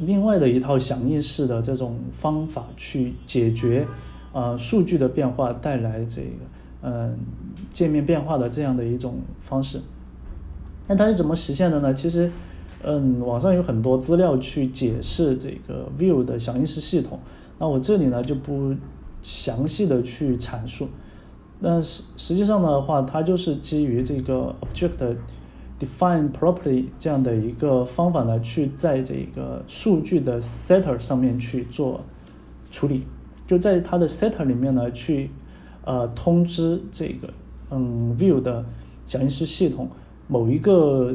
[0.00, 3.86] 另外的一套响应式的这种方法去解决。
[4.32, 6.36] 呃，数据的变化带来这个
[6.82, 7.16] 嗯
[7.70, 9.80] 界面变化的这样的一种方式，
[10.86, 11.94] 那它是怎么实现的呢？
[11.94, 12.30] 其实，
[12.82, 17.18] 嗯，网上有很多资料去解释这个 Vue 的响应式系统，
[17.58, 18.74] 那我这里呢就不
[19.22, 20.90] 详细的去阐述。
[21.60, 25.16] 那实实际上的话，它就是基于这个 Object
[25.78, 32.00] Define Property 这样的一个方法呢，去在这个数据的 Setter 上面去做
[32.70, 33.04] 处理。
[33.46, 35.30] 就在它的 setter 里面呢，去
[35.84, 37.32] 呃通知这个
[37.70, 38.64] 嗯 view 的
[39.04, 39.88] 响应式系统
[40.26, 41.14] 某一个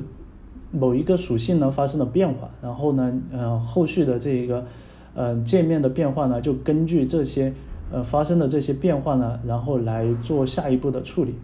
[0.71, 4.65] 某一个属性呢发生了变化，然后呢呃后续的这一个
[5.13, 7.53] 呃界面的变化呢就根据这些
[7.91, 11.35] 呃发生的这些变化呢，然后来做下一步的处理。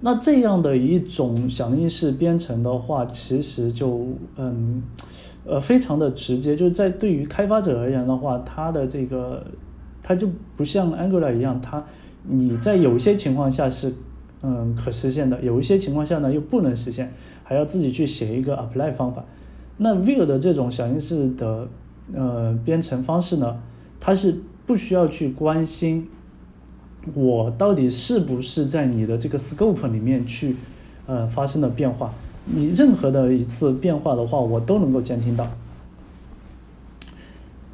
[0.00, 4.82] 那这样的一种响应式编程的话，其实就嗯。
[5.46, 9.42] 呃，非常的直接，就是在对于开发者而言的话，它的这个，
[10.02, 11.82] 它就不像 Angular 一样，它
[12.24, 13.92] 你在有一些情况下是
[14.42, 19.24] 嗯可实现的，有一些情况下呢又不能实现，还要自己去写一个 apply 方法。
[19.78, 21.66] 那 Vue 的这种响应式的
[22.14, 23.62] 呃编程方式呢，
[23.98, 26.06] 它是不需要去关心
[27.14, 30.56] 我到底是不是在你的这个 scope 里面去
[31.06, 32.12] 呃发生了变化。
[32.44, 35.46] 你任何的一次变化的话，我都能够监听到。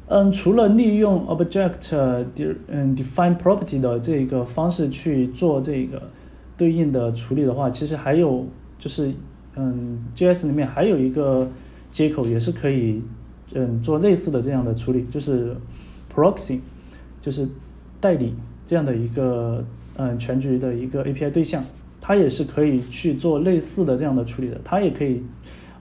[0.09, 2.25] 嗯，除了利用 object
[2.67, 6.01] 嗯 define property 的这个方式去做这个
[6.55, 8.45] 对应的处理的话，其实还有
[8.79, 9.11] 就是
[9.55, 11.49] 嗯，JS 里面还有一个
[11.91, 13.01] 接口也是可以
[13.53, 15.57] 嗯做类似的这样的处理，就是
[16.13, 16.59] proxy，
[17.19, 17.47] 就是
[17.99, 18.33] 代理
[18.67, 21.63] 这样的一个嗯全局的一个 API 对象。
[21.99, 25.21] 它也是可以去做类似的这样的处理的，它也可以，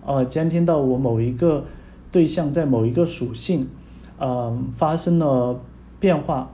[0.05, 1.65] 呃，监听到我某一个
[2.11, 3.69] 对象在某一个属性，
[4.19, 5.61] 呃，发生了
[6.01, 6.51] 变化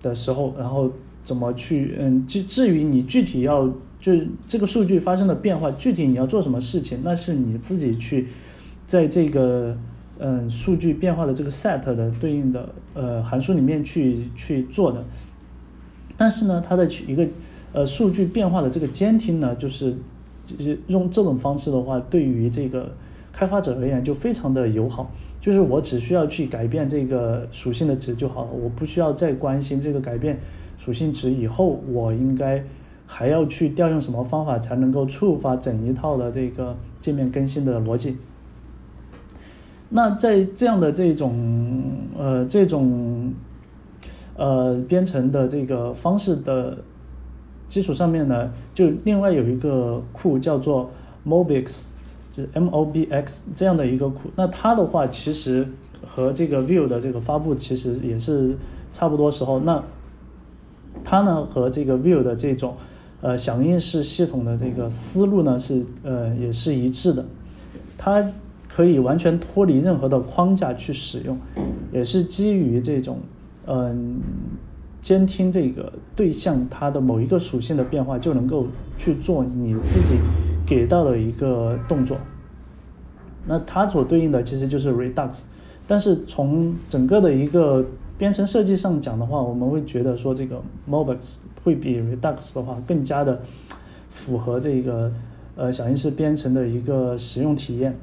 [0.00, 0.92] 的时候，然后
[1.24, 3.66] 怎么去，嗯，至至于你具体要
[3.98, 4.12] 就
[4.46, 8.28] 这个数据发生了变化，具体你要做什么事情，那是你自己去
[8.86, 9.76] 在这个
[10.20, 15.04] 嗯数据变化的这个 set 的对应的呃函数里面去去做的，
[16.16, 17.26] 但是呢，它的一个。
[17.76, 19.92] 呃，数据变化的这个监听呢，就是
[20.46, 22.88] 就是用这种方式的话，对于这个
[23.32, 25.10] 开发者而言就非常的友好。
[25.40, 30.38] 就是我只需要去改变这个属性的值就好了，我不需要再关心这个改变
[30.78, 32.64] 属性值以后，我应该
[33.06, 38.18] 还要去调用什么方法才能够触发整一套的这个界面更新的逻辑。
[39.88, 41.82] 那在这样的这种
[42.16, 43.32] 呃这种
[44.36, 46.78] 呃编程的这个方式的
[47.68, 50.90] 基础上面呢，就另外有一个库叫做
[51.26, 51.88] Mobix，
[52.36, 54.28] 就 M O B X 这样的一个库。
[54.36, 55.66] 那它的话其实
[56.06, 58.56] 和这个 Vue 的这个发布其实也是
[58.92, 59.60] 差不多时候。
[59.60, 59.82] 那
[61.02, 62.76] 它呢和这个 Vue 的这种
[63.20, 67.24] 呃响应式系统的这个思路呢是呃也是一致的，
[67.96, 68.32] 它
[68.68, 71.38] 可以完全脱离任何的框架去使用，
[71.92, 73.18] 也是基于这种
[73.66, 74.20] 嗯
[75.00, 80.14] 监听这个对象它的某一个属性的变化就能够去做你自己
[80.64, 82.16] 给到的一个动作。
[83.46, 85.44] 那它所对应的其实就是 Redux，
[85.86, 87.84] 但是从整个的一个
[88.16, 93.42] 编程设计上讲的话，我们会觉得说这个 Mobix 会比 Redux 的话更加的
[94.08, 95.12] 符合这个
[95.56, 97.98] 呃响应式编程的一个使用体验。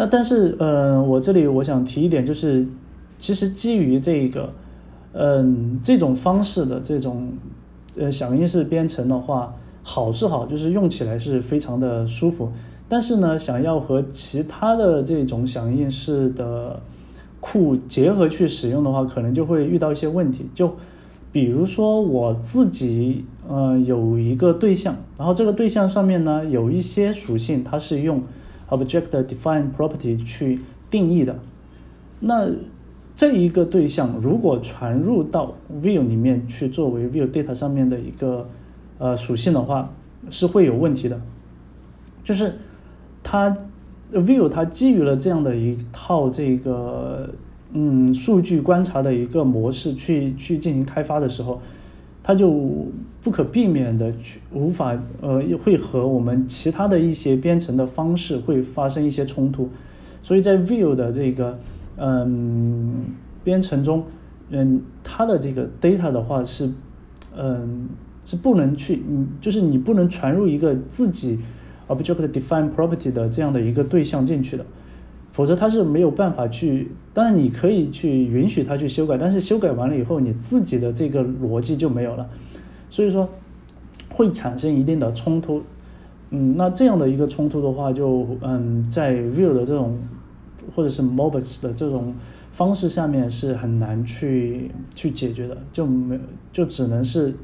[0.00, 2.66] 那但是呃，我这里我想提一点，就是
[3.18, 4.50] 其实基于这个
[5.12, 7.28] 嗯这种方式的这种
[7.98, 12.50] 呃响应式编程的话，好是好，就是用起来是非常的舒服。
[12.88, 16.80] 但是呢，想要和其他的这种响应式的
[17.38, 20.46] 库结合去使用的话，可能就会遇到一些问题。
[20.54, 20.72] 就
[21.30, 28.22] 比如说我自己，呃，有一个对象，然后这个对象上面呢有一些属性，它是用
[28.70, 31.38] object define property 去定义的。
[32.20, 32.48] 那
[33.14, 38.48] 这一个对象如果传入到 View 里面去作为 View data 上面的一个
[38.98, 39.92] 呃属性的话，
[40.30, 41.20] 是会有问题的，
[42.24, 42.54] 就是。
[43.22, 43.54] 它
[44.12, 47.28] View 它基于了这样的一套这个
[47.72, 51.60] 嗯数据观察的一个模式去去进行开发的时候，
[52.22, 52.86] 它就
[53.22, 59.68] 不可避免的去无法呃会和我们其他的一些编程的方式会发生一些冲突，
[60.22, 61.58] 所以在 Vue 的这个
[61.96, 63.06] 嗯
[63.44, 64.04] 编程中，
[64.50, 66.70] 嗯它的这个 data 的话是
[67.36, 67.88] 嗯
[68.24, 71.38] 是不能去嗯就是你不能传入一个自己。
[71.90, 74.64] Object define property 的这样的一个对象进去的，
[75.32, 76.92] 否则它是没有办法去。
[77.12, 82.30] 当然，你可以去允许它去修改，但是修改完了以后，你自己的这个逻辑就没有了，
[82.90, 83.28] 所以说
[84.10, 85.62] 会产生一定的冲突。
[86.30, 89.98] 嗯，那这样的一个冲突的话，就嗯，在 Vue 的这种
[90.74, 92.14] 或者是 Mobix 的这种
[92.52, 96.18] 方式下面是很难去去解决的，就没
[96.52, 97.34] 就只能是。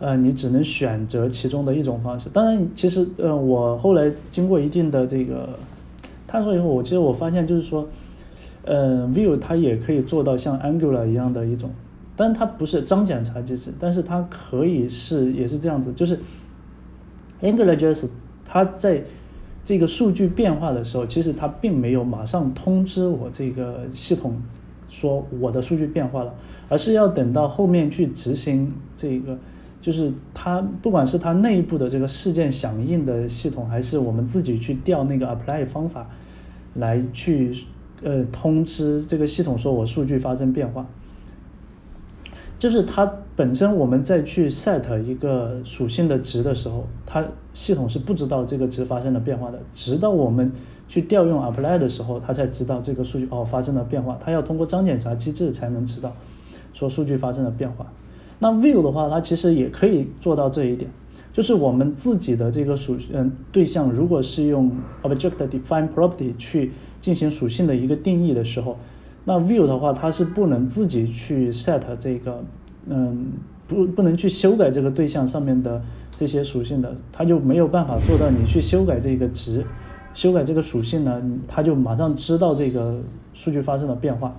[0.00, 2.28] 呃，你只能选择其中的一种方式。
[2.28, 5.48] 当然，其实，呃，我后来经过一定的这个
[6.24, 7.84] 探索以后，我其实我发现就是说，
[8.64, 11.70] 呃，Vue 它也可以做到像 Angular 一样的一种，
[12.18, 16.18] 但它不是脏检查机制，但是它可以是也是这样子，就是
[17.40, 18.08] AngularJS
[18.44, 19.04] 它在
[19.64, 24.42] 这个数据变化的时候，其实它并没有马上通知我这个系统
[24.88, 26.34] 说我的数据变化了，
[26.68, 29.38] 而是要等到后面去执行这个。
[29.80, 36.04] 就是它，不管是它内部的这个事件响应的系统，还是我们自己去调那个 apply 方法，
[36.74, 37.54] 来去
[38.02, 40.84] 呃通知这个系统说我数据发生变化。
[42.58, 50.50] 就是它本身我们在去 set 一个属性的值的时候，它系统是不知道这个值发生了变化的，直到我们
[50.88, 54.18] 去调用 apply 的时候，它才知道这个数据哦发生了变化。
[54.20, 56.12] 它要通过脏检查机制才能知道
[56.72, 57.86] 说数据发生了变化。
[58.40, 60.90] 那 view 的话，它其实也可以做到这一点，
[61.32, 64.70] 就是我们自己的这个属嗯对象，如果是用
[65.02, 68.78] Object Define Property 去进行属性的一个定义的时候，
[69.28, 72.42] 那 view 的话，它是不能自己去 set 这个
[72.88, 73.26] 嗯
[73.66, 75.82] 不不能去修改这个对象上面的
[76.16, 79.62] 这些属性的，它就没有办法做到你去修改这个值，
[80.14, 82.98] 修改这个属性呢，它就马上知道这个
[83.34, 84.34] 数据发生了变化。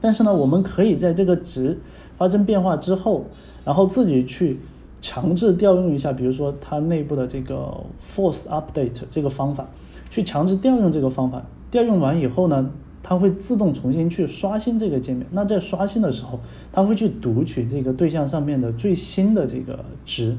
[0.00, 1.78] 但是呢，我们可以在这个值
[2.16, 3.26] 发生变化之后，
[3.64, 4.58] 然后自己去
[5.00, 9.68] 强制调用一下，比如说它内部的这个 force update 这个方法，
[10.10, 11.44] 去强制调用这个方法。
[11.70, 12.70] 调用完以后呢，
[13.08, 15.26] 它会自动重新去刷新这个界面。
[15.30, 16.38] 那在刷新的时候，
[16.70, 20.36] 它会去读取这个对象上面的最新的这个值。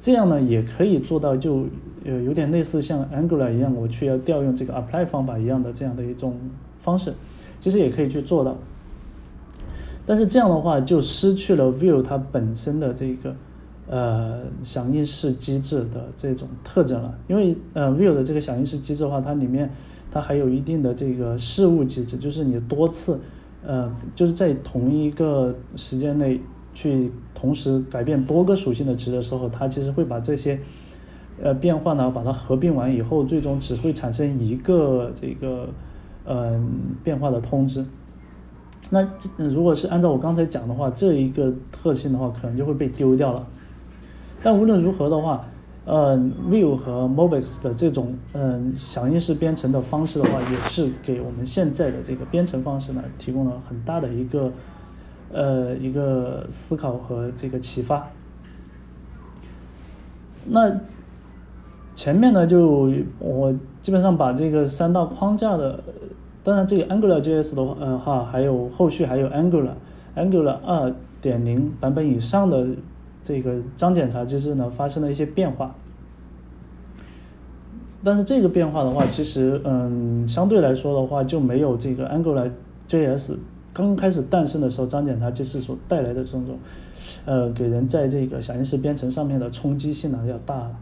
[0.00, 1.64] 这样呢，也可以做到就
[2.04, 6.36] 呃有点类似像 Angular 一样，我去要调用这个 apply 方法一样的这样的一种
[6.78, 7.12] 方式，
[7.58, 8.56] 其实也可以去做到。
[10.04, 13.34] 但是这样的话就失去了 View 它本身的这个
[13.88, 19.68] 呃响应式机制的这种特征了，因为呃 View 的这个响应式机制的话，它里面
[20.16, 23.20] 它还有一定的这个事务机制，就是你多次
[23.62, 26.40] 呃就是在同一个时间内
[26.72, 30.58] 去同时改变多个属性的值的时候，它其实会把这些
[31.42, 35.68] 呃变化呢把它合并完以后，最终只会产生一个这个
[36.24, 37.84] 嗯变化的通知。
[38.88, 39.06] 那
[39.36, 43.46] 如果是按照我刚才讲的话，这一个特性的话，可能就会被丢掉了。
[44.42, 45.44] 但无论如何的话，
[45.86, 46.16] 呃
[46.50, 54.52] ，Vue 和 Mobix 的这种嗯响应式编程的方式的话，也是给我们现在的这个编程方式呢，提供了很大的一个
[55.32, 58.08] 呃一个思考和这个启发。
[60.48, 60.80] 那
[61.94, 65.82] 前面呢，就我基本上把这个三大框架的。
[66.42, 72.68] 当然，这个 Angular JS 的话，呃哈，还有后续还有 Angular，Angular 二点零版本以上的
[73.26, 75.74] 这个章检查机制呢，发生了一些变化。
[78.04, 82.48] 但是这个变化的话，其实嗯，相对来说的话，就没有这个 Angular
[82.88, 83.34] JS
[83.72, 86.56] 刚开始诞生的时候章检查机制所带来的这种，
[87.24, 90.76] 呃，给人在这个响应式编程上面的冲击性呢要大了。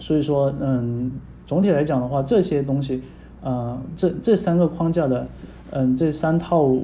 [0.00, 1.12] 所以说，嗯，
[1.46, 3.00] 总体来讲的话，这些东西。
[3.42, 5.28] 呃，这这三个框架的，
[5.70, 6.76] 嗯，这三套，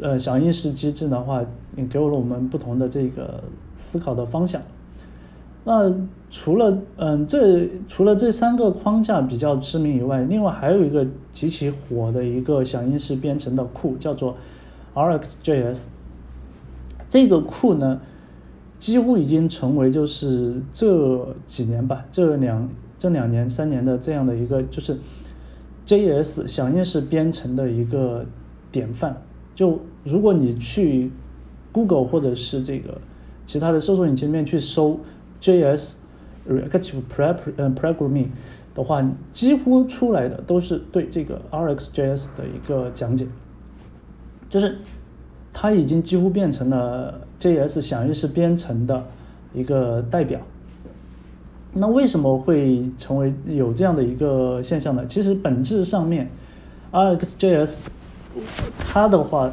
[0.00, 1.40] 呃，响应式机制的话，
[1.76, 3.42] 也给了我们不同的这个
[3.74, 4.60] 思考的方向。
[5.64, 5.92] 那
[6.30, 14.36] 除了嗯，这除了这三个框架比较知名以外，另外还有一个极其火的一个响应式编程的库，叫做
[14.94, 15.86] RxJS。
[17.08, 18.00] 这个库呢，
[18.78, 22.68] 几乎已经成为就是这几年吧，这两
[22.98, 24.98] 这两年三年的这样的一个就是。
[25.86, 28.24] JS 响应式编程的一个
[28.72, 29.20] 典范，
[29.54, 31.10] 就如果你去
[31.74, 32.96] Google 或者是这个
[33.44, 35.00] 其他的搜索引擎里面去搜
[35.42, 35.96] JS
[36.48, 38.28] Reactive Programming
[38.74, 43.26] 的话，几乎出来的都是对这个 RxJS 的一个讲解，
[44.48, 44.78] 就是
[45.52, 49.04] 它已经几乎变成了 JS 响应式编程的
[49.52, 50.40] 一个代表。
[51.72, 55.04] 那为什么会成为有这样的一个现象呢？
[55.08, 56.30] 其实本质上面
[56.92, 57.78] ，RxJS
[58.78, 59.52] 它的话，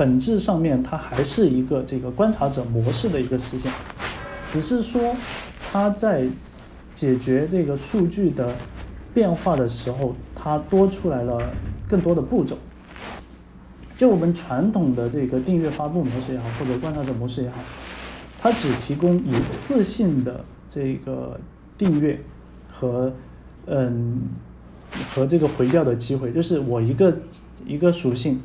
[0.00, 3.70] 本质上面它还是一个这个观察者模式的一个实现，
[4.48, 5.14] 只是说
[5.70, 6.26] 它在
[6.94, 8.56] 解决这个数据的
[9.12, 11.38] 变化的时候，它多出来了
[11.86, 12.56] 更多的步骤。
[13.98, 17.56] 就我们传统的这个订阅发布模式也好，或者观察者模式也好，
[18.40, 21.38] 它只提供一次性的这个。
[21.80, 22.20] 订阅
[22.70, 23.10] 和
[23.64, 24.20] 嗯
[25.08, 27.16] 和这个回调的机会，就是我一个
[27.66, 28.38] 一个属性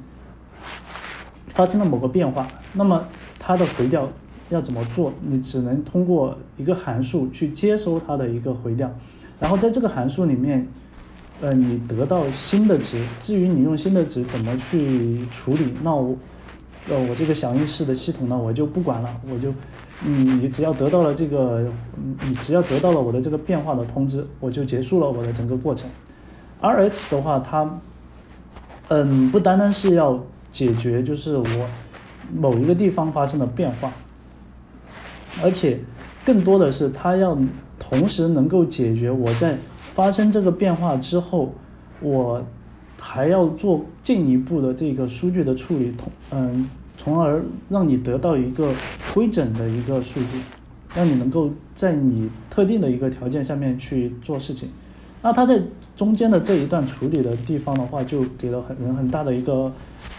[1.56, 3.03] 发生了某个变化，那么
[3.39, 4.08] 它的回调
[4.49, 5.12] 要怎么做？
[5.22, 8.88] 你只能通过一个函数去接收它的一个回调，
[9.39, 10.68] 然后在这个函数里面，
[11.41, 13.03] 呃，你得到新的值。
[13.20, 16.16] 至于你用新的值怎么去处理，那我
[16.89, 19.51] 呃我这个响应式的系统呢，我就不管了，我就。
[20.06, 21.66] 嗯，你只要得到了这个，
[22.28, 25.89] 你只要得到了我的这个变化的通知，我就结束了我的整个过程。
[26.62, 27.80] Rx 的话，它，
[28.89, 30.22] 嗯，不单单是要
[30.56, 31.45] 解决就是我
[32.34, 33.91] 某一个地方发生的变化，
[35.43, 35.80] 而且
[36.24, 37.38] 更多的是它要
[37.78, 39.58] 同时能够解决我在
[39.93, 41.53] 发生这个变化之后，
[41.99, 42.41] 我
[42.97, 46.70] 还要做进一步的这个数据的处理，同嗯。
[46.97, 48.72] 从而让你得到一个
[49.14, 50.39] 规整的一个数据，
[50.95, 54.70] 让你能够在你特定的一个条件下面去做事情。
[55.26, 55.60] 那它在
[55.96, 59.72] 中间的这一段处理的地方的话，就给了很人很大的一个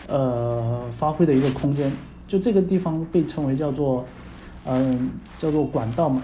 [0.08, 1.92] 呃发挥的一个空间。
[2.26, 4.04] 就这个地方被称为叫做
[4.64, 6.20] 嗯叫做管道嘛。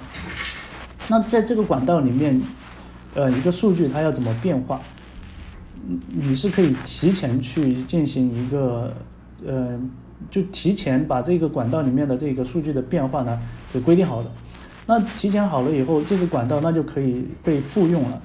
[1.07, 2.43] 那在这个管道里面，
[3.15, 4.81] 呃一个数据它要怎么变化，
[6.09, 8.93] 你是可以提前去进行一个
[9.47, 9.79] 呃。
[10.31, 13.41] 就提前把这个管道里面的这个数据的变化呢
[13.73, 14.31] 给规定好的，
[14.87, 18.23] 那提前好了以后，这个管道那就可以被复用了。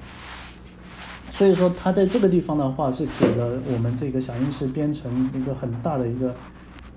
[1.38, 6.34] 所以说，它在这个地方的话是给了我们这个响应式编程一个很大的一个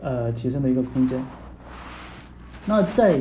[0.02, 1.24] 呃提升的一个空间。
[2.66, 3.20] 那再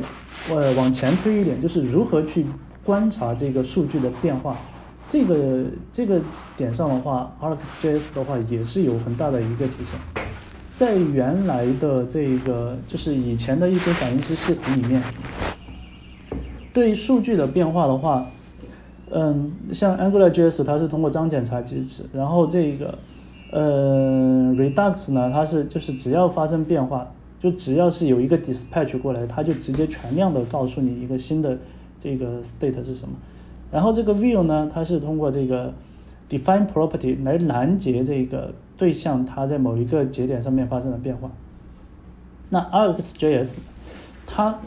[0.49, 2.47] 呃往前推一点，就是如何去
[2.83, 4.57] 观察这个数据的变化，
[5.07, 6.23] 这个这个
[6.57, 10.01] 点上的话，ArxJS 的话也是有很大的一个提升。
[10.75, 15.03] 在原来的这个，就是以前的一些响应式系统里面，
[16.73, 18.27] 对数据的变化的话，
[19.11, 22.99] 嗯，像 AngularJS 它是通过章检查机制，然后这个，
[23.53, 31.59] 呃，Redux 呢，它是就是只要发生变化，就只要是有一个 dispatch 过来，它就直接全量的告诉你一个新的
[31.99, 33.15] 这个 state 是什么。
[33.71, 35.73] 然后这个 Vue 呢，它是通过这个
[36.29, 38.53] define property 来拦截这个。
[38.81, 41.31] 对象它在某一个节点上面发生了变化，
[42.49, 43.57] 那 RxJS
[44.25, 44.59] 它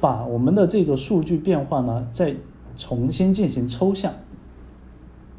[0.00, 2.34] 把我们的这个数据变化呢在
[2.76, 4.12] 重新进行抽象，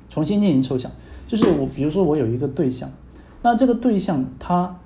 [0.09, 0.91] 重新进行抽象，
[1.27, 2.91] 就是我比如说我有一个对象，
[3.41, 4.77] 那这个对象它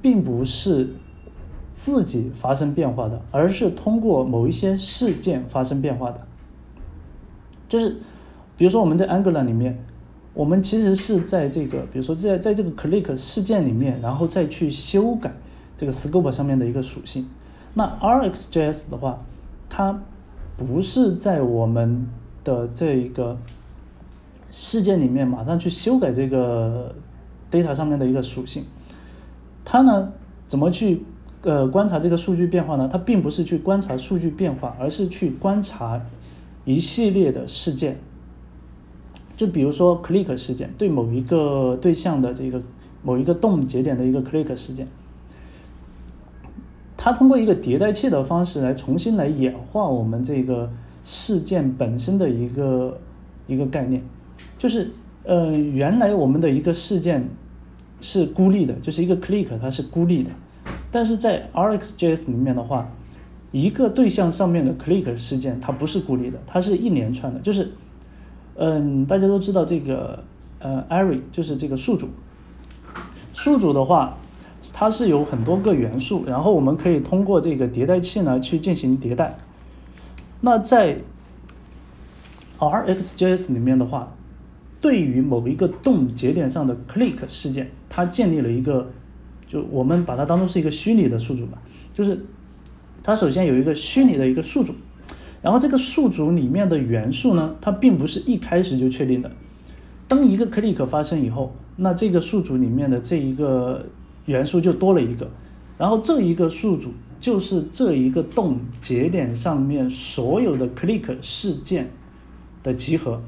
[0.00, 0.94] 并不是
[1.72, 6.20] 自己发生变化的，而是通过某一些事件发生变化的。
[7.68, 7.96] 就是
[8.56, 9.78] 比如说我们在 Angular 里面，
[10.34, 15.32] 我们其实是在这个，比如说在在这个 click 事件里面，然后再去修改
[15.76, 17.26] 这个 scope 上面的一个属性。
[17.74, 19.22] 那 RxJS 的话，
[19.70, 19.98] 它
[20.56, 22.06] 不是在我们
[22.44, 23.38] 的这一个
[24.50, 26.94] 事件里面马上去修改这个
[27.50, 28.64] data 上面的一个属性，
[29.64, 30.12] 它呢
[30.46, 31.02] 怎么去
[31.42, 32.88] 呃观察这个数据变化呢？
[32.90, 36.00] 它并不是去观察数据变化，而是去观察
[36.64, 37.98] 一系列的事件。
[39.36, 42.62] 就比如说 click 事件，对某一个对象的这个
[43.02, 44.86] 某一个动节点的一个 click 事件，
[47.04, 50.70] 它通过一个迭代器的方式来重新来演化我们这个
[51.02, 52.96] 事件本身的一个
[53.48, 54.00] 一个概念，
[54.56, 54.92] 就是
[55.24, 57.28] 呃原来我们的一个事件
[58.00, 60.30] 是孤立的，就是一个 click 它是孤立的，
[60.92, 62.88] 但是在 RxJS 里面的话，
[63.50, 67.72] 一个对象上面的 click 事件它不是孤立的，它是一连串的，就是。
[68.54, 70.22] 嗯，大家都知道这个
[70.58, 72.06] 呃，array 就是这个数组。
[73.32, 74.18] 数组的话，
[74.72, 79.36] 它是有很多个元素，然后我们可以通过这个迭代器呢去进行迭代。
[80.40, 80.98] 那在
[82.58, 84.14] RxJS 里面的话，
[84.80, 88.90] 对于某一个动节点上的 click 事件，它建立了一个，
[89.48, 91.60] 就我们把它当做是一个虚拟的数组吧，
[91.92, 92.24] 就是
[93.02, 94.74] 它首先有一个虚拟的一个数组。
[95.42, 99.28] 然后这个数组里面的元素呢，它并不是一开始就确定的。
[100.06, 103.86] 当一个 click 发生以后，那这个数组里面的这一个
[104.26, 105.30] 元素就多了一个，
[105.78, 111.90] 然后这一个数组就是这一个动节点上面所有的 click 事件
[112.62, 113.22] 的集合，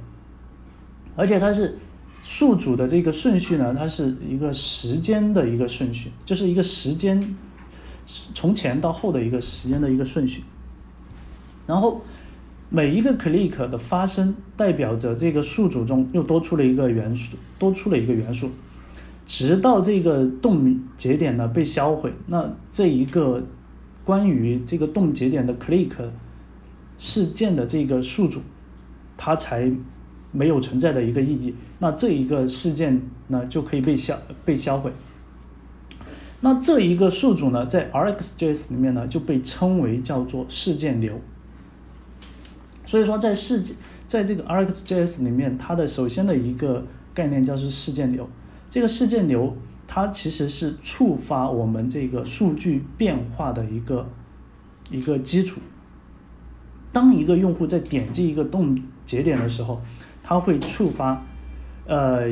[1.16, 1.78] 而且它是
[2.22, 7.36] 数组的这个顺序呢，它是一个时间的一个顺序，就是一个时间
[8.34, 10.42] 从前到后的一个时间的一个顺序。
[11.66, 12.02] 然后
[12.68, 18.50] 每一个 click 的发生，代表着这个数组中又多出了一个元素，多出了一个元素，
[19.26, 23.42] 直到这个动节点呢被销毁，那这一个
[24.04, 25.92] 关于这个动节点的 click
[26.98, 28.40] 事件的这个数组，
[29.16, 29.72] 它才
[30.30, 31.54] 没有存在的一个意义。
[31.78, 34.92] 那这一个事件呢就可以被销被销毁。
[36.40, 41.20] 那这一个数组呢，在 RxJS 里面呢就被称为叫做事件流。
[42.84, 43.74] 所以说，在事件
[44.06, 48.28] 在这个 RxJS 里面，它的首先的一个概念叫做事件流。
[48.74, 49.56] 这个事件流，
[49.86, 54.04] 它其实是触发我们这个数据变化的一个
[54.90, 55.60] 一个基础。
[56.90, 59.80] 当一个用户在点击一个动节点的时候，
[60.24, 61.24] 它会触发
[61.86, 62.24] 呃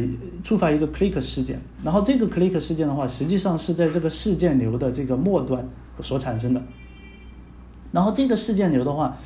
[0.42, 5.64] 触发一个 click 事件，然后这个 click 事件的话，实际上是在这个事件流的这个末端
[6.00, 6.60] 所产生的。
[7.92, 9.16] 然后这个事件流的话。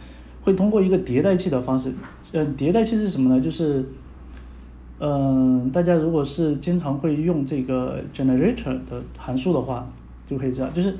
[0.42, 1.92] 会通过一个迭代器的方式，
[2.30, 3.40] 嗯，迭代器是什么呢？
[3.40, 3.84] 就是，
[4.98, 9.88] 嗯，大家如果是经常会用这个 generator 的函数的话，
[10.26, 10.96] 就可以知道，就是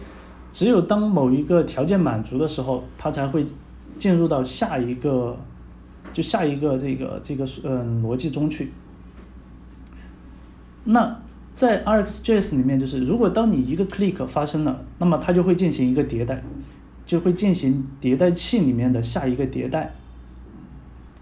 [0.53, 3.45] 只有当某一个条件满足的时候，它才会
[3.97, 5.37] 进入到下一个，
[6.13, 8.73] 就下一个这个这个嗯逻辑中去。
[10.85, 11.21] 那
[11.53, 16.43] 在 RxJS 里面，就是如果当你一个 click 发生了，那么它就会进行一个迭代。
[17.07, 19.95] 就会进行迭代器里面的下一个迭代，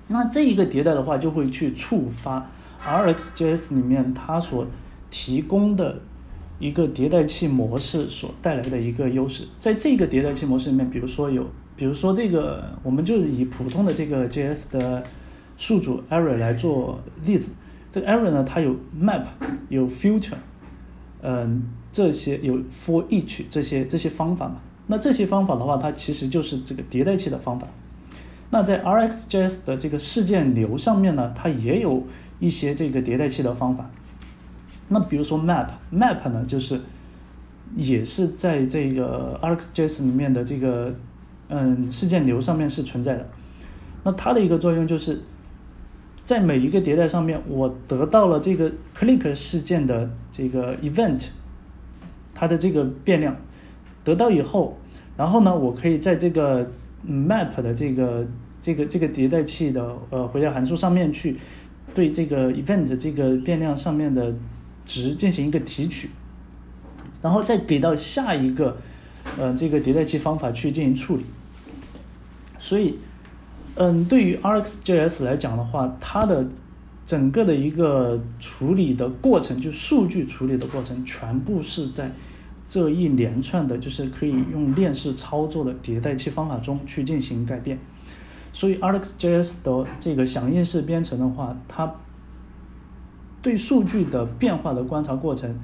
[0.09, 2.51] 那这一个迭代的话，就会去触发
[2.85, 4.66] RxJS 里面它所
[5.11, 6.01] 提供的
[6.59, 9.45] 一个迭代器模式所带来的一个优势。
[9.59, 15.03] 在这个迭代器模式里面，比如说有，比如说这个，我们就以普通的这个 JS 的
[15.57, 17.53] 数组 array 来做例子。
[17.91, 19.24] 这个 array 呢，它有 map，
[19.68, 20.35] 有 filter，
[21.22, 21.62] 嗯，
[21.93, 24.57] 这些有 for each 这些这些方法嘛。
[24.87, 27.66] 那这些方法的话，它其实就是这个迭代器的方法。
[28.51, 32.05] 那在 RxJS 的这个事件流上面呢，它也有
[32.45, 33.90] 一些这个迭代器的方法。
[34.88, 36.80] 那比如说 Map，Map 呢，就是
[37.74, 40.95] 也是在这个 RxJS 里面的这个
[41.49, 43.26] 嗯事件流上面是存在的。
[44.05, 45.22] 那它的一个作用就是，
[46.24, 51.28] 在每一个迭代上面，我得到了这个 Click 事件的这个 Event，
[52.34, 53.34] 它的这个变量。
[54.05, 54.76] 得到以后，
[55.16, 56.70] 然后呢，我可以在这个
[57.09, 58.26] map 的这个
[58.61, 61.38] 这个这个迭代器的呃回调函数上面去
[61.95, 64.34] 对这个 event 这个变量上面的
[64.84, 66.11] 值进行一个提取，
[67.22, 68.76] 然后再给到下一个
[69.38, 71.24] 呃这个迭代器方法去进行处理。
[72.59, 72.99] 所以，
[73.76, 76.47] 嗯，对于 RxJS 来讲的话，它的
[77.05, 82.11] 整个的一个处理的过程，就数据处理的过程，全部是在
[82.66, 87.78] 这一连串的，就是可以用链式操作的迭代器方法中去进行改变。
[88.55, 91.96] 所以 RxJS 的这个响应式编程的话，它
[93.42, 95.59] 对数据的变化的观察过程，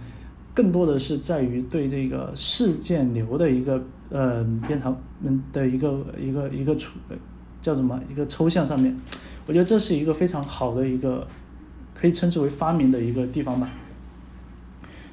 [0.52, 3.80] 更多的是在于对这个事件流的一个
[4.10, 6.98] 呃编程嗯的一个一个一个处
[7.62, 8.94] 叫什么一个抽象上面。
[9.46, 11.26] 我觉得这是一个非常好的一个，
[11.94, 13.68] 可以称之为发明的一个地方吧。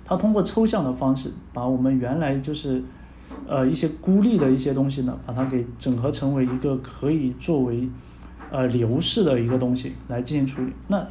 [0.04, 2.82] 它通过抽象的方式，把我们原来就是，
[3.48, 7.90] 呃一些孤立的一些东西呢，把它给整合成为一个可以作为，
[8.52, 10.74] 呃流式的一个东西来进行处理。
[10.88, 11.06] 那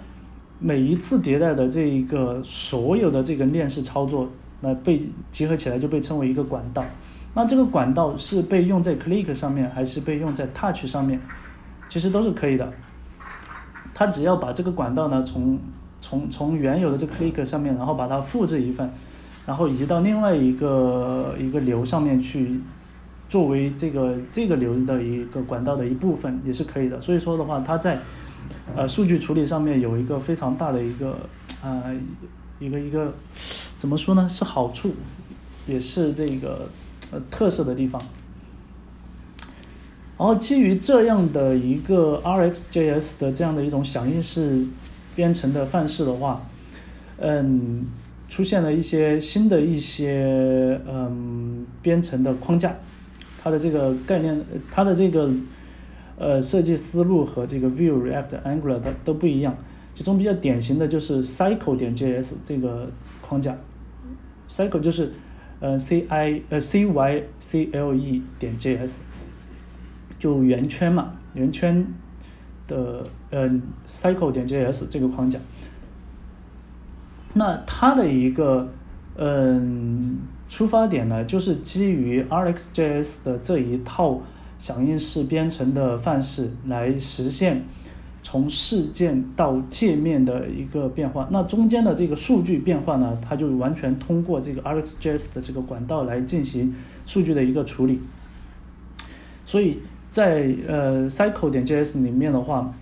[0.59, 4.29] 每一次迭代的这一个所有的这个链式操作，
[4.61, 6.85] 那被结合起来就被称为一个管道。
[7.35, 11.21] 那这个管道是被用在 Click 上面，还是被用在 Touch 上面，
[11.89, 12.73] 其实都是可以的。
[13.93, 15.59] 它只要把这个管道呢，从
[16.01, 18.91] 从从原有的这 click 上面，然后把它复制一份，
[19.47, 22.61] 然后移到另外一个一个流上面去，
[23.29, 27.01] 作为这个这个流的一个管道的一部分也是可以的。
[27.01, 28.01] 所以说的话，它在
[28.75, 31.19] 呃数据处理上面有一个非常大的一个
[31.63, 31.85] 啊
[32.59, 33.15] 一个一个
[33.79, 34.29] 怎么说呢？
[34.29, 34.95] 是好处，
[35.67, 36.69] 也是这个
[37.13, 38.03] 呃特色的地方。
[40.19, 44.65] 然后基于这样的一个 RxJS 的这样的一种响应式
[45.15, 46.43] 编程的范式的话，
[47.19, 47.85] 嗯，
[48.29, 52.75] 出现了一些新的一些嗯编程的框架，
[53.43, 55.31] 它的这个概念，它的这个
[56.19, 59.57] 呃设计思路和这个 Vue、React、Angular 它都不一样。
[59.95, 63.57] 其中比较典型的就是 Cycle 点 JS 这个框架
[64.49, 65.13] ，Cycle 就是
[65.61, 68.99] 呃 C I 呃 C Y C L E 点 JS。
[70.19, 71.87] 就圆圈嘛，圆圈
[72.67, 75.39] 的嗯，cycle 点 js 这个框架，
[77.37, 78.69] 那它的一个
[79.17, 80.19] 嗯
[80.49, 84.21] 出发点呢，就是基于 RxJS 的这一套
[84.59, 87.65] 响应式编程的范式来实现
[88.23, 91.29] 从事件到界面的一个变化。
[91.31, 96.75] 那中间的这个数据变化呢，它就完全通过这个 RxJS 的这个管道来进行
[97.05, 98.01] 数据的一个处理，
[99.45, 99.79] 所以。
[100.09, 102.73] 在呃，cycle 点 js 里面的话，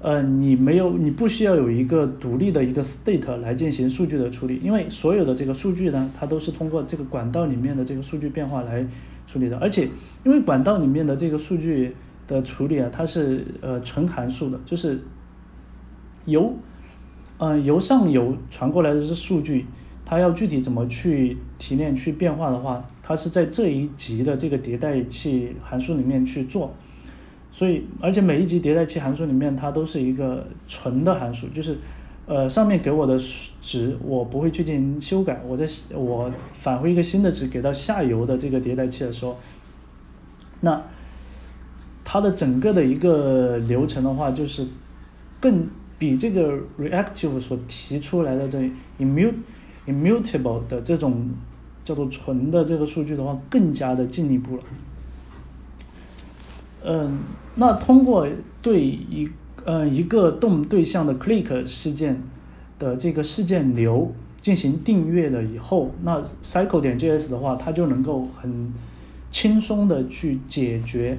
[0.00, 8.86] 呃，你没有，你不需要有一个独立的一个 state 来进行数据的处理，因为所有的这个数据呢，它都是通过这个管道里面的这个数据变化来
[9.26, 9.58] 处理的。
[9.58, 9.88] 而且，
[10.24, 11.96] 因为管道里面的这个数据
[12.28, 15.00] 的处理啊，它是呃纯函数的，就是
[16.26, 16.54] 由
[17.38, 19.66] 嗯由上游传过来的是数据。
[20.04, 26.72] 它要具体怎么去提炼、去变化的话，它是在这一级的这个迭代器函数里面去做。
[27.50, 31.78] 所以，而且每一级迭代器函数里面，它都是一个纯的函数，就是
[32.26, 33.18] 呃上面给我的
[33.60, 35.42] 值，我不会去进行修改。
[35.46, 39.36] 我在我返回一个新的值给到下游的这个迭代器的时候，
[40.60, 40.82] 那
[42.04, 44.66] 它的整个的一个流程的话，就是
[45.40, 45.66] 更
[45.98, 51.30] 比这个 reactive 所提出来的这 immutable 的这种
[51.82, 54.62] 叫做纯的这个数据的话，更加的进一步了。
[56.90, 57.18] 嗯，
[57.56, 58.26] 那通过
[58.62, 59.28] 对一
[59.66, 62.22] 嗯一个动对象的 click 事件
[62.78, 68.72] 的这个事件流进行订阅了以后，那 cycle 点 js 的话，它就能够很
[69.30, 71.18] 轻松的去解决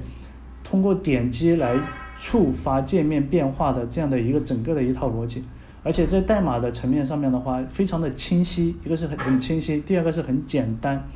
[0.64, 1.78] 通过点击来
[2.18, 5.44] 触发界面变化的这样的一个整个的一套逻辑。
[5.84, 11.08] 而且在代码的层面上面的话，非常的清晰，一个是很很清晰，第二个是很简单，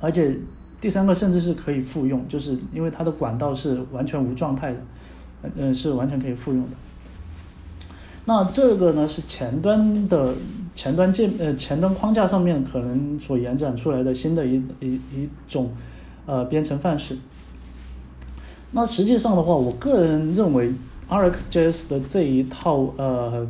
[0.00, 0.34] 而且
[0.80, 4.78] 第三个甚至是可以复用，就是因为它的管道是完全无状态的，
[5.56, 6.76] 嗯，是完全可以复用的。
[8.24, 10.34] 那这个呢是前端的
[10.74, 15.70] 前端界呃前端框架上面可能所延展出来的新的一一一种
[16.26, 17.16] 呃编程范式。
[18.72, 20.72] 那实际上的话，我个人认为。
[21.08, 23.46] RxJS 的这一套呃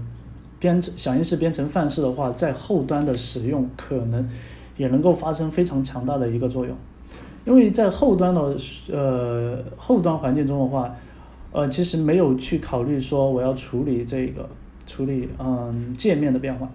[0.59, 4.29] 编程响应式编程范式的话，在后端的使用可能
[4.77, 6.77] 也能够发生非常强大的一个作用，
[7.47, 8.55] 因为在后端的
[8.93, 10.95] 呃后端环境中的话，
[11.53, 14.47] 呃其实没有去考虑说我要处理这个
[14.87, 16.69] 处理嗯界面的变化，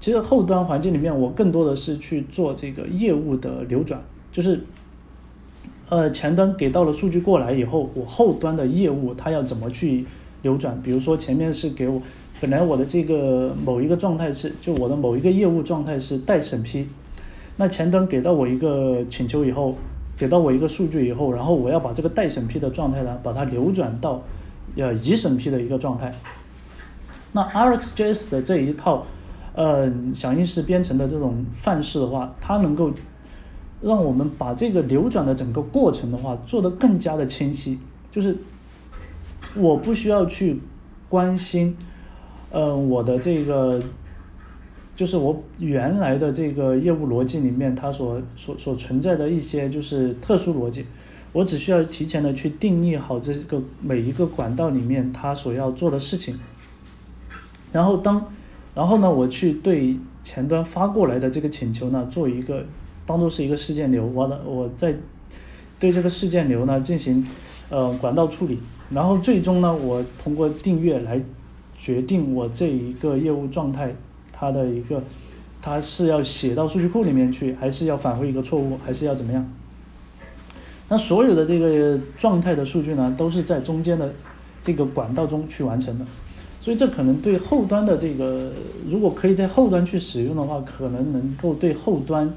[0.00, 4.02] 其实后端环境里面我更多的是去做这个业务的流转，
[4.32, 4.64] 就是。
[5.88, 10.04] 呃，前端给到了数据过来以后，我后端的业务它要怎么去
[10.42, 10.82] 流转？
[10.82, 12.02] 比如说前面是给我，
[12.40, 16.88] 本来我的这个某一个状态是，就我的某一个业务状态是待审批，
[17.56, 19.76] 那前端给到我一个请求以后，
[20.16, 24.22] 给到我一个数据以后，然后我要把这个待审批的状态呢，把它流转到
[24.76, 26.14] 呃已审批的一个状态。
[27.32, 29.04] 那 RxJS 的这一套，
[29.54, 32.90] 呃，响应式编程的这种范式的话，它能够
[33.82, 37.78] 让我们把这个流转的整个过程的话做得更加的清晰，
[38.10, 38.38] 就是
[39.54, 40.60] 我不需要去
[41.08, 41.76] 关心，
[42.50, 43.80] 呃，我的这个。
[44.96, 50.86] 就是我原来的这个业务逻辑里面，它所所所存在的一些就是特殊逻辑，
[51.32, 56.38] 我只需要提前的去定义好这个每一个管道里面它所要做的事情，
[57.72, 58.24] 然后当，
[58.74, 59.94] 然后呢，我去对
[60.24, 62.64] 前端发过来的这个请求呢，做一个
[63.04, 64.94] 当做是一个事件流，完了我再
[65.78, 67.22] 对这个事件流呢进行
[67.68, 68.58] 呃管道处理，
[68.90, 71.20] 然后最终呢，我通过订阅来
[71.76, 73.94] 决定我这一个业务状态。
[74.38, 75.02] 它的一个，
[75.62, 79.50] 它是要写到数据库里面去，还是要返回一个错误，还是要怎么样？
[80.88, 84.12] 那所有的这个状态的数据呢，都是在中间的
[84.60, 86.04] 这个管道中去完成的。
[86.60, 88.52] 所以这可能对后端的这个，
[88.86, 92.34] 如果可以在后端去使用的话，可能能够对后端，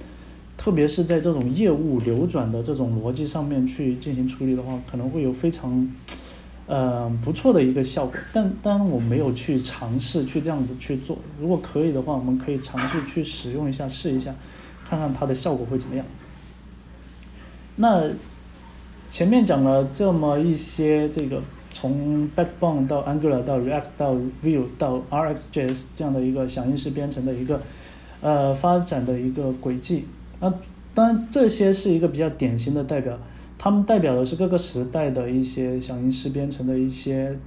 [0.56, 5.89] 特别是在这种业务流转的这种逻辑上面去进行处理的话，可能会有非常。
[6.72, 11.17] 呃，不错的一个效果，但当然我没有去尝试去这样子去做。
[11.41, 14.36] 如果可以的话，我们可以尝试去使用一下，试一下，
[14.86, 16.05] 看看它的效果会怎么样。
[17.78, 18.11] 那
[19.09, 21.41] 前面讲了这么一些，这个
[21.74, 24.13] 从 Backbone 到 Angular 到 React 到
[24.43, 27.59] Vue 到 RxJS 这样的一个响应式编程的一个
[28.22, 30.05] 呃发展的一个轨迹。
[30.39, 30.53] 那
[30.93, 33.17] 当然这些是一个比较典型的代表。
[33.62, 37.38] 它们代表的是各个时代的一些响应式编程的一些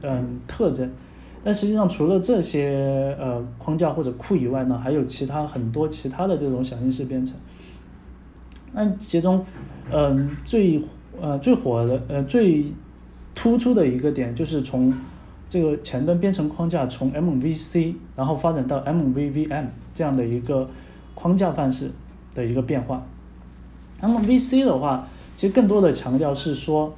[0.00, 0.88] 嗯特征，
[1.42, 7.36] 但实际上除了这些呃框架或者库以外呢，还有其他很多其他的这种响应式编程。
[8.72, 9.44] 那其中
[9.90, 10.80] 嗯最
[11.20, 12.72] 呃最火的呃最
[13.34, 14.94] 突出的一个点就是从
[15.48, 20.70] 这个前端编程框架从 MVC 然后发展到 MVVM 这样的一个
[21.16, 21.90] 框架范式
[22.36, 23.04] 的一个变化。
[24.00, 25.08] MVC 的话。
[25.36, 26.94] 其实更多的强调是说，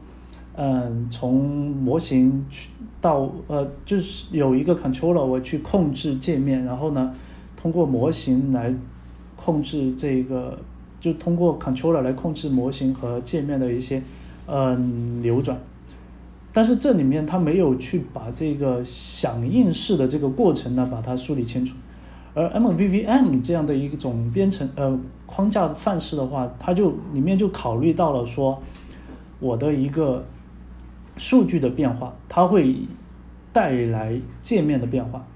[0.55, 2.71] 嗯，从模型去
[3.01, 7.13] 到呃，就是有一个 controller 我去控制界面，然后呢，
[7.57, 8.73] 通过模型来
[9.35, 10.59] 控制这个，
[11.01, 14.03] 就通过 controller 来控制模型和界面的一些
[14.47, 15.59] 嗯流转。
[16.53, 21.77] 但是这里面它没有去把这个响应式的这个过程呢，把它梳理清楚。
[22.35, 28.63] 而 MVVM 这样的一种编程呃框架范式的话，它就里面就考虑到了说，
[29.41, 30.25] 我的一个
[31.17, 32.77] 数据的变化，它会
[33.53, 35.27] 带来界面的变化。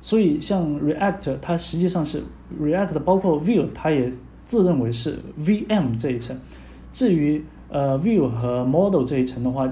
[0.00, 2.22] 所以像 React，它实际上是
[2.60, 4.12] React 包括 View，它也
[4.44, 6.38] 自认为是 VM 这一层。
[6.90, 9.70] 至于呃 View 和 Model 这一层的话，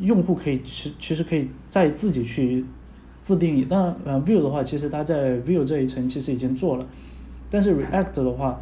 [0.00, 2.66] 用户可以其其实可以再自己去。
[3.28, 6.86] 自定义，但呃，Vue 的话，其实它在 Vue 这一层其实已经做了，
[7.50, 8.58] 但是 React 的话，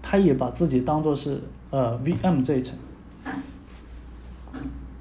[0.00, 2.78] 它也把自己当做是呃 VM 这一层。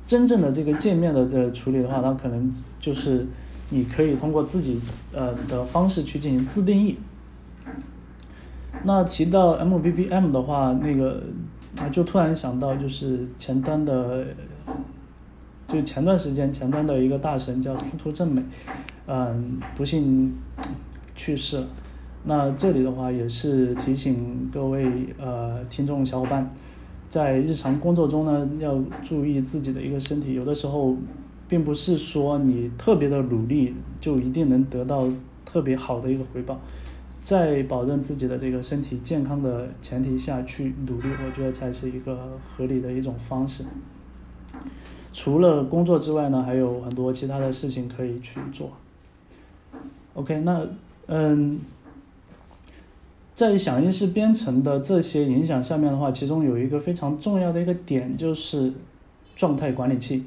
[0.08, 3.28] 真正的这个界面的这处理的话，它可能就是
[3.70, 4.82] 你可以通过自己
[5.14, 6.98] 呃的方式去进行自定义。
[8.86, 11.22] 那提到 MVVM 的话，那个
[11.80, 14.26] 啊，就突然想到就是前端的。
[15.68, 18.42] 就前段时间，前端的一个大神叫司徒正美，
[19.08, 20.34] 嗯，不幸
[21.16, 21.68] 去世了。
[22.24, 26.52] 那这里的话也是提醒各位呃听众小伙伴，
[27.10, 30.34] 在日常工作中呢要注意自己的一个身体。
[30.34, 30.96] 有的时候，
[31.48, 35.08] 并不是说你特别的努力就一定能得到
[35.46, 36.60] 特别好的一个回报，
[37.22, 43.64] 在保证自己的这个身体健康的前提下去努力，我觉得才是一个合理的一种方式。
[45.18, 48.70] 除了工作之外呢，还有很多其他的事情可以去做。
[50.14, 50.68] OK，那
[51.08, 51.62] 嗯，
[53.34, 58.74] 在响应式编程的这些影响下面的话，其中有一个非常重要的一个点就是
[59.38, 60.26] 状态管理器。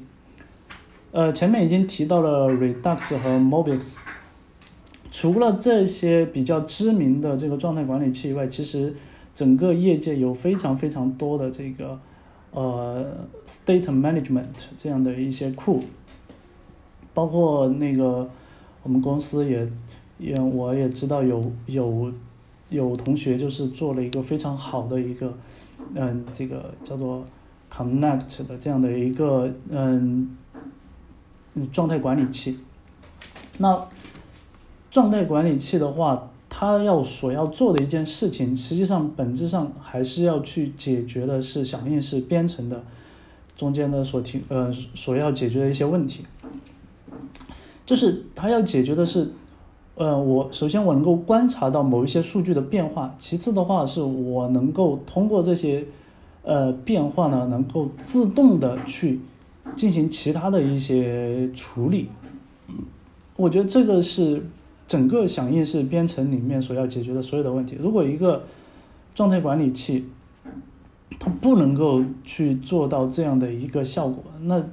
[1.11, 3.99] 呃，前面已经提到了 Redux 和 Mobix。
[5.11, 8.95] 除了这些比较知名的这个状态管理器以外，其实
[9.35, 11.99] 整个业界有非常非常多的这个。
[12.51, 14.45] 呃，state management
[14.77, 15.83] 这样的一些库，
[17.13, 18.29] 包括那个
[18.83, 19.67] 我们公司也
[20.17, 22.11] 也我也知道有有
[22.69, 25.37] 有同学就是做了一个非常好的一个
[25.93, 27.25] 嗯这个叫做
[27.71, 30.35] connect 的这样的一个嗯
[31.71, 32.59] 状态管理器。
[33.57, 33.87] 那
[34.89, 36.29] 状态管理器的话。
[36.59, 42.83] 他要所要做的一件事情，实际上本质上还是要去解决的是响应式编程的
[43.55, 46.25] 中间的所提呃所要解决的一些问题。
[47.85, 49.31] 就是它要解决的是，
[49.95, 55.85] 呃，我首先我能够观察到某一些数据的变化，其次的话是我能够通过这些
[56.43, 59.21] 呃变化呢，能够自动的去
[59.77, 62.09] 进行其他的一些处理。
[63.37, 64.45] 我觉得这个是
[64.89, 67.77] 整个响应式编程里面所要解决的所有的问题。
[67.79, 68.41] 如果一个
[69.13, 70.03] 状态管理器
[71.19, 74.63] 它不能够去做到这样的一个效果，那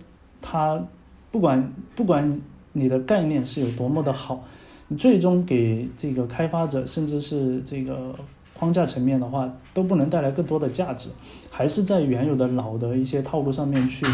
[0.41, 0.83] 它
[1.31, 2.41] 不管不管
[2.73, 4.43] 你的概念是有多么的好，
[4.89, 8.15] 你最终给这个开发者甚至是这个
[8.59, 11.11] 框架层面的话，都不能带来更多的价值，
[11.51, 14.07] 还是在原有的老的一些套路上面去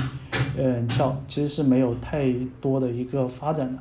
[0.58, 3.80] 嗯跳，其实是没有太多的一个发展的。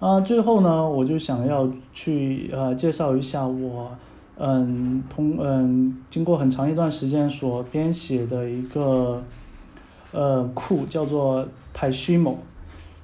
[0.00, 3.90] 啊，最后呢，我就想要去呃介绍一下我
[4.36, 9.20] 嗯通嗯经过很长一段时间所编写的一个
[10.12, 11.44] 呃库，叫做
[11.74, 12.36] Tyshimo，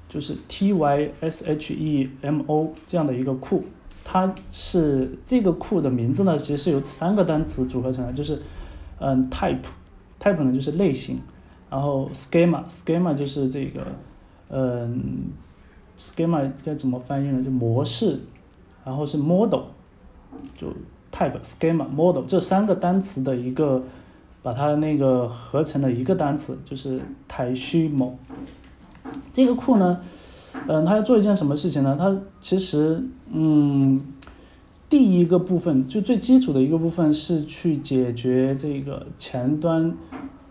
[0.09, 3.65] 就是 T Y S H E M O 这样的一个库。
[4.05, 8.41] 它是这个库的名字呢，其实是由三个单词组合成的，就是
[9.01, 11.19] 嗯 type，type 呢就是类型，
[11.69, 13.85] 然后 schema，schema 就是这个
[14.49, 15.33] 嗯。
[15.99, 17.43] Schema 该怎么翻译呢？
[17.43, 18.21] 就模式，
[18.85, 19.63] 然后是 model，
[20.57, 20.69] 就
[21.13, 23.83] type schema model 这三个单词的一个，
[24.43, 28.13] 把它那个合成了一个单词，就是 Tyshimo。
[29.33, 30.01] 这个库呢，
[30.67, 31.97] 嗯，它要做一件什么事情呢？
[31.99, 34.01] 它其实，嗯，
[34.89, 39.95] 第一个部分就最基础的一个部分是去解决这个前端，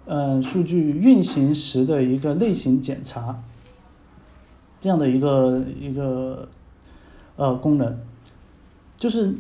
[0.06, 3.42] 嗯，数据运行时的一个类型检查。
[4.84, 6.46] 这样的一个一个
[7.38, 7.96] 呃功能，
[8.98, 9.34] 就是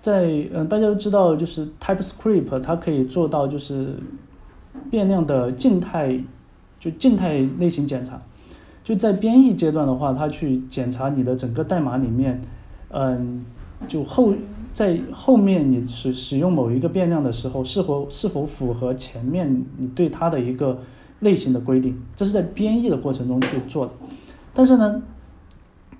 [0.00, 3.96] 在嗯大家都知道，就是 TypeScript 它可以做到就是
[4.88, 6.20] 变量的静态
[6.78, 8.22] 就静态类型检查，
[8.84, 12.40] 就在编译阶段的话，它去检查你的整个代码里面，
[12.90, 13.44] 嗯，
[13.88, 14.34] 就后
[14.72, 20.78] 在后面你使使用某一个变量的时候，是否是否符合前面你对它的一个
[21.18, 23.92] 类型的规定，这是在编译的过程中去做的。
[24.56, 25.02] 但是呢，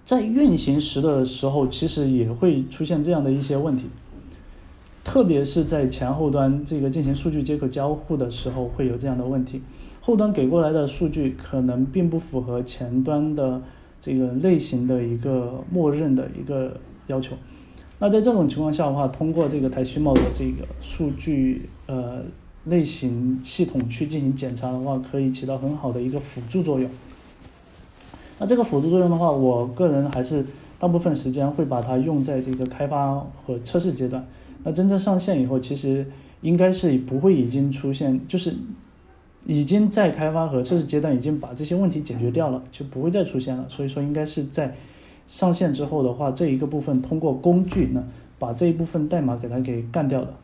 [0.02, 3.84] 在运行时的时候，其实也会出现这样的一些问题，
[5.04, 9.60] 特别是在前后端这个进行数据接口交互的时候，会有这样的问题。
[10.00, 13.60] 后端给过来的数据可能并不符合前端的
[14.00, 17.36] 这个类型的一个默认的一个要求。
[17.98, 22.22] 那在这种情况下的话，通过这个台虚帽的这个数据呃
[22.64, 26.88] 类型系统去进行检查的话，可以起到很好的一个辅助作用。
[28.38, 30.44] 那这个辅助作用的话，我个人还是
[30.78, 33.14] 大部分时间会把它用在这个开发
[33.46, 34.26] 和测试阶段。
[34.62, 36.06] 那真正上线以后，其实
[36.42, 38.54] 应该是不会已经出现，就是
[39.46, 43.64] 已经在开发和测试阶段已经把这些问题解决掉了，就不会再出现了。
[43.70, 44.74] 所以说，应该是在
[45.26, 48.04] 上线之后的话，这一个部分通过工具呢，
[48.38, 50.34] 把这一部分代码给它给干掉的。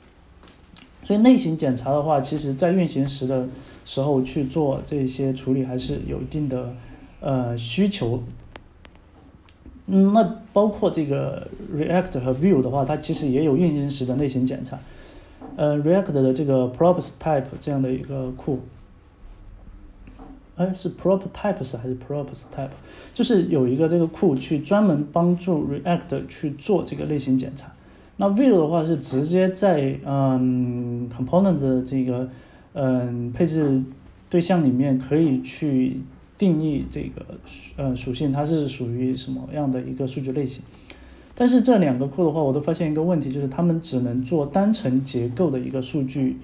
[1.04, 3.46] 所以类型检查的话，其实在运行时的
[3.84, 6.74] 时候去做这些处理，还是有一定的。
[7.24, 8.20] 呃，需求，
[9.86, 14.76] 嗯，那包括这个 React 和 View 的话，它其实也有运行时的类型检查。
[15.54, 18.58] 呃，React 的这个 Props Type 这样的一个库，
[20.56, 22.70] 哎，是 Props Types 还是 Props Type？
[23.14, 27.72] 就是有一个这个库去专门帮助 React 去做这个类型检查。
[28.16, 32.28] 那 View 的话是直接在嗯 Component 的这个
[32.72, 33.80] 嗯配置
[34.28, 36.00] 对象里面可以去。
[36.42, 37.24] 定义这个
[37.76, 40.60] 呃属性，它是属于什么样的一个数据类型？
[41.36, 46.36] 但是这两个库的话，我都发现一个问题，就是它们只能做单层结构的一个数据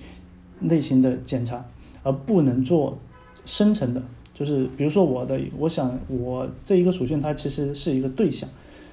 [0.60, 1.66] 类型的检查，
[2.04, 2.96] 而不能做
[3.44, 4.00] 深层的。
[4.32, 8.48] 就是比如说我的，我想我这一个属性它其实是一个对象，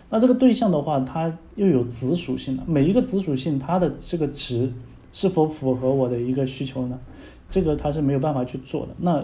[0.10, 4.74] 那这个对象的话，它又有子属性的，每一个子属性它的这个值
[5.14, 7.00] 是否符合我的一个需求呢？
[7.48, 8.96] 这个它是没有办法去做的。
[8.98, 9.24] 那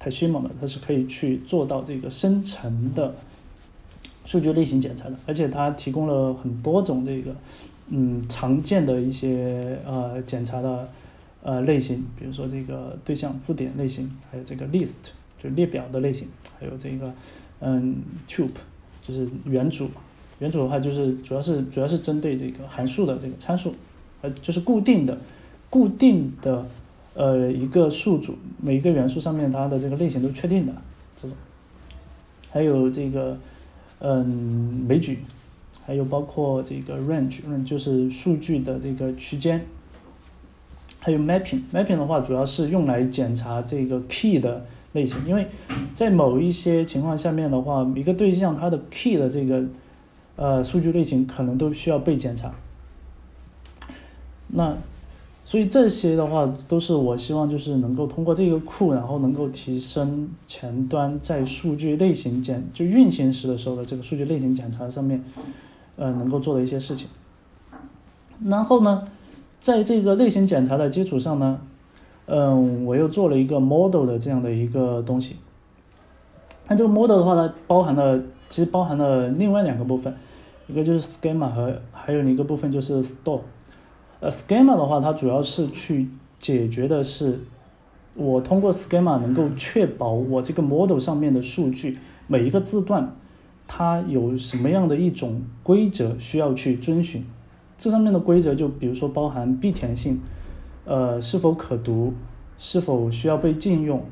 [0.00, 3.14] 太迅猛了，它是可以去做到这个深层的
[4.24, 7.36] 数据类型检查的，而且它提供了很多种这个
[7.88, 10.88] 嗯常见的一些呃检查的
[11.42, 14.94] 呃类型，比如说这个对象字典类型，还有这个 list
[15.38, 16.26] 就列表的类型，
[16.58, 17.12] 还有这个
[17.60, 17.96] 嗯
[18.26, 18.48] tuple
[19.06, 19.90] 就是元组，
[20.38, 23.74] 元组的话就是主要是主要是针对这个函数的这个参数，
[24.22, 25.18] 呃就是固定的
[25.68, 26.66] 固定的。
[27.14, 30.72] 呃，一个数组，每一个元素上面它的这个类型都确定的
[31.20, 31.36] 这种，
[32.50, 33.36] 还有这个，
[33.98, 34.24] 嗯，
[34.86, 35.18] 枚举，
[35.84, 39.66] 还有包括这个 range，嗯，就是数据的这个区间，
[41.00, 45.48] 还有 mapping，mapping 的话主要是用来检查这个 key 的类型，因为
[45.94, 49.64] 在某一些情况下面的话，一个对象它的 key 的这个
[50.36, 52.54] 呃数据类型可能都需要被检查。
[54.48, 54.76] 那
[55.50, 65.24] 所以这些的话，都是我希望就是能够通过这个库，然后能够提升前端在数据类型检就运行时的时候的这个数据类型检查上面，
[65.96, 67.08] 呃，能够做的一些事情。
[68.44, 69.08] 然后呢，
[69.58, 71.60] 在这个类型检查的基础上呢。
[72.26, 75.34] 嗯，我又做了一个 model 的这样的一个东西。
[76.68, 78.16] 那这个 model 的话呢，包含了
[78.48, 80.14] 其实包含了另外两个部分，
[80.68, 83.40] 一个就是 schema 和还有一个部分就是 store。
[84.20, 86.08] 呃，schema 的话，它主要是去
[86.38, 87.40] 解决的是
[88.14, 93.16] 我通过 schema 能够确保我这个 model 上面的数据每一个字段
[93.66, 97.24] 它有什么样的一种规则需要去遵循。
[97.78, 100.20] 这上面的规则就比如说包含必填性。
[100.86, 102.14] 呃，是否可读？
[102.58, 104.02] 是否需要被禁用？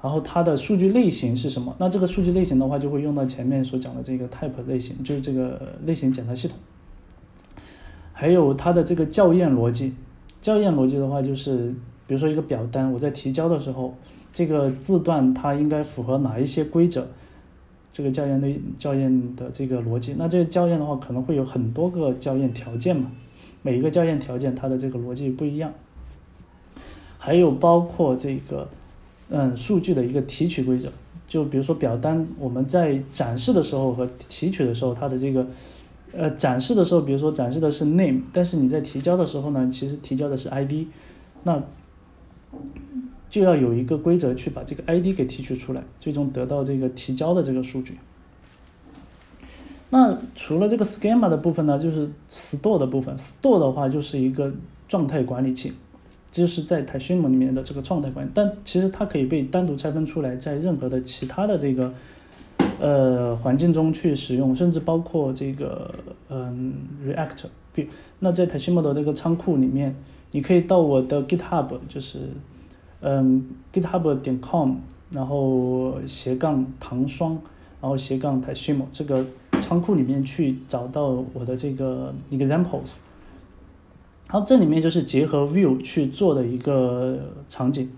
[0.00, 1.74] 然后它的数据类型是什么？
[1.78, 6.56] 那这个数据类型的话，就会用到前面所讲的这个 type 类型，就是这个类型检查系统。
[8.22, 9.94] 还有它的这个校验逻辑，
[10.40, 11.74] 校验逻辑的话，就是
[12.06, 13.96] 比如说一个表单，我在提交的时候，
[14.32, 17.04] 这个字段它应该符合哪一些规则？
[17.92, 18.48] 这个校验的
[18.78, 23.10] 校验的这个逻辑，那这个校验的话，可能会有很多个校验条件嘛，
[23.60, 25.72] 每一个校验条件它的这个逻辑不一样。
[27.18, 28.68] 还有包括这个，
[29.30, 30.88] 嗯，数据的一个提取规则，
[31.26, 35.44] 就比如说表单，我们在展示的时候和提取的时候，它的这个，
[36.14, 40.86] 呃，展示的时候，比如说展示的是 name，但是你在提交的时候呢，其实提交的是 ID，
[41.44, 41.62] 那
[43.30, 47.98] 就要有一个规则去把这个 ID 给提取出来，最终得到这个提交的这个数据。
[49.90, 54.52] 那除了这个 schema 的部分呢，就是 store 的部分，store 的话就是一个
[54.88, 55.72] 状态管理器。
[56.30, 61.92] 就是在 t a s h i m o 里面的这个状态管理，但其实它可以被单独拆分出来，在任何的其他的这个
[62.82, 65.94] 呃环境中去使用，甚至包括这个
[66.28, 66.74] 嗯
[67.06, 67.44] React
[67.76, 67.86] View。
[68.18, 69.94] 那在 t a s h i m o 的这个仓库里面，
[70.32, 72.18] 你可以到我的 GitHub，就是
[73.00, 74.78] 嗯 GitHub 点 com，
[75.10, 77.38] 然后斜杠糖霜，
[77.80, 79.24] 然后斜杠 t a s h i m o 这个
[79.60, 82.98] 仓库里面去找到我的这个 examples。
[84.28, 87.18] 然后这里面就是结合 View 去做的一个
[87.48, 87.88] 场景。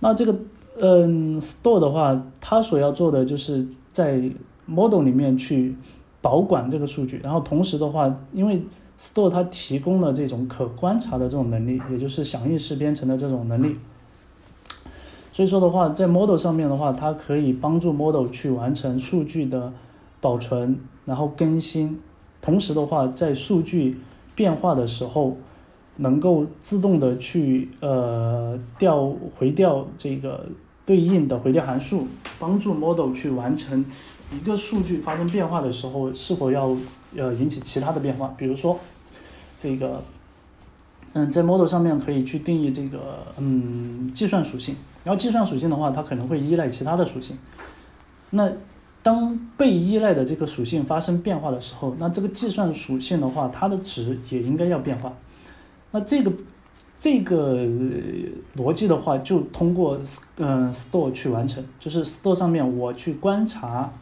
[0.00, 0.34] 那这个
[0.78, 4.20] 嗯 Store 的话，它所要做的就是在
[4.66, 5.76] Model 里面去
[6.20, 8.62] 保管这个数据，然后同时的话，因为
[8.98, 13.76] Store 它提供了这种可观察的这种能力，也就是响应式编程的这种能力。
[15.32, 19.72] 所以说的话，在 Model 上面的话，它可以帮助 Model 去完成数据的
[20.20, 22.00] 保存，然后更新，
[22.40, 23.98] 同时的话，在数据
[24.34, 25.36] 变化的时候，
[25.96, 30.46] 能够自动的去呃调回调这个
[30.84, 32.08] 对应的回调函数，
[32.38, 33.84] 帮助 model 去完成
[34.34, 36.76] 一个数据发生变化的时候，是否要
[37.16, 38.34] 呃引起其他的变化。
[38.36, 38.78] 比如说
[39.56, 40.02] 这个
[41.12, 44.74] 嗯，在 model 上面可以去定义这个嗯计算属性，
[45.04, 47.36] 然后计算属性的话，它可能会依赖其他的属性。
[48.30, 48.50] 那
[49.02, 55.12] 当被依赖的这个属性发生变化的时候，那这个计算属性的话，它的值也应该要变化。
[55.90, 56.32] 那这个
[57.02, 57.56] 这个
[58.54, 59.98] 逻辑的话，就通过
[60.36, 63.92] 嗯 store 去完成，就是 store 上面我去观察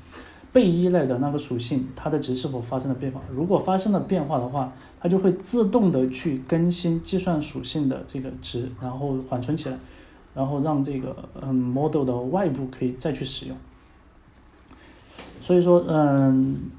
[0.52, 3.22] 被依赖的那个属性，它的值是否发生了变化。
[3.34, 4.70] 如果发生了变化的话，
[5.00, 9.78] 它就会自动的去更新计算属性的这个值，然后缓存起来，
[10.34, 13.56] 然后让这个嗯 model 的外部可以再去使用。
[15.40, 16.70] 所以说，嗯，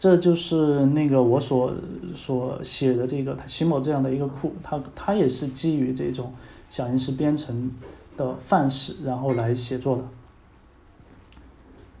[0.00, 1.74] 这就是那个我所
[2.14, 6.32] 所写的这个 Tashimo 这样的一个库，它它也是基于这种
[6.70, 7.70] 响应式编程
[8.16, 10.04] 的范式，然后来写作的。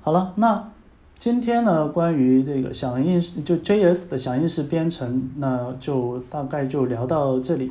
[0.00, 0.72] 好了，那
[1.18, 7.70] 今天呢，关于这个响应就 JS 的响应式编程，那就大概就聊到这里。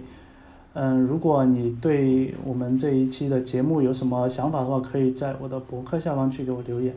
[0.74, 6.94] 嗯，如果你对我们这一期的节目有什么想法的话，可以在我的博客下方去给我留言，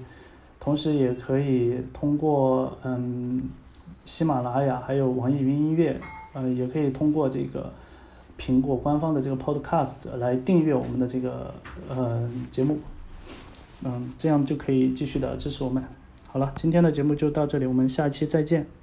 [0.63, 3.51] 同时也可以通过嗯
[4.05, 6.01] 喜马拉雅还有网易云音乐，
[6.35, 7.73] 呃，也可以通过这个
[8.39, 11.53] 苹果官方的这个 Podcast 来订阅我们的这个
[11.89, 12.79] 呃节目，
[13.83, 15.83] 嗯，这样就可以继续的支持我们。
[16.29, 18.82] 好了，今天的节目就到这里，我们下期再见。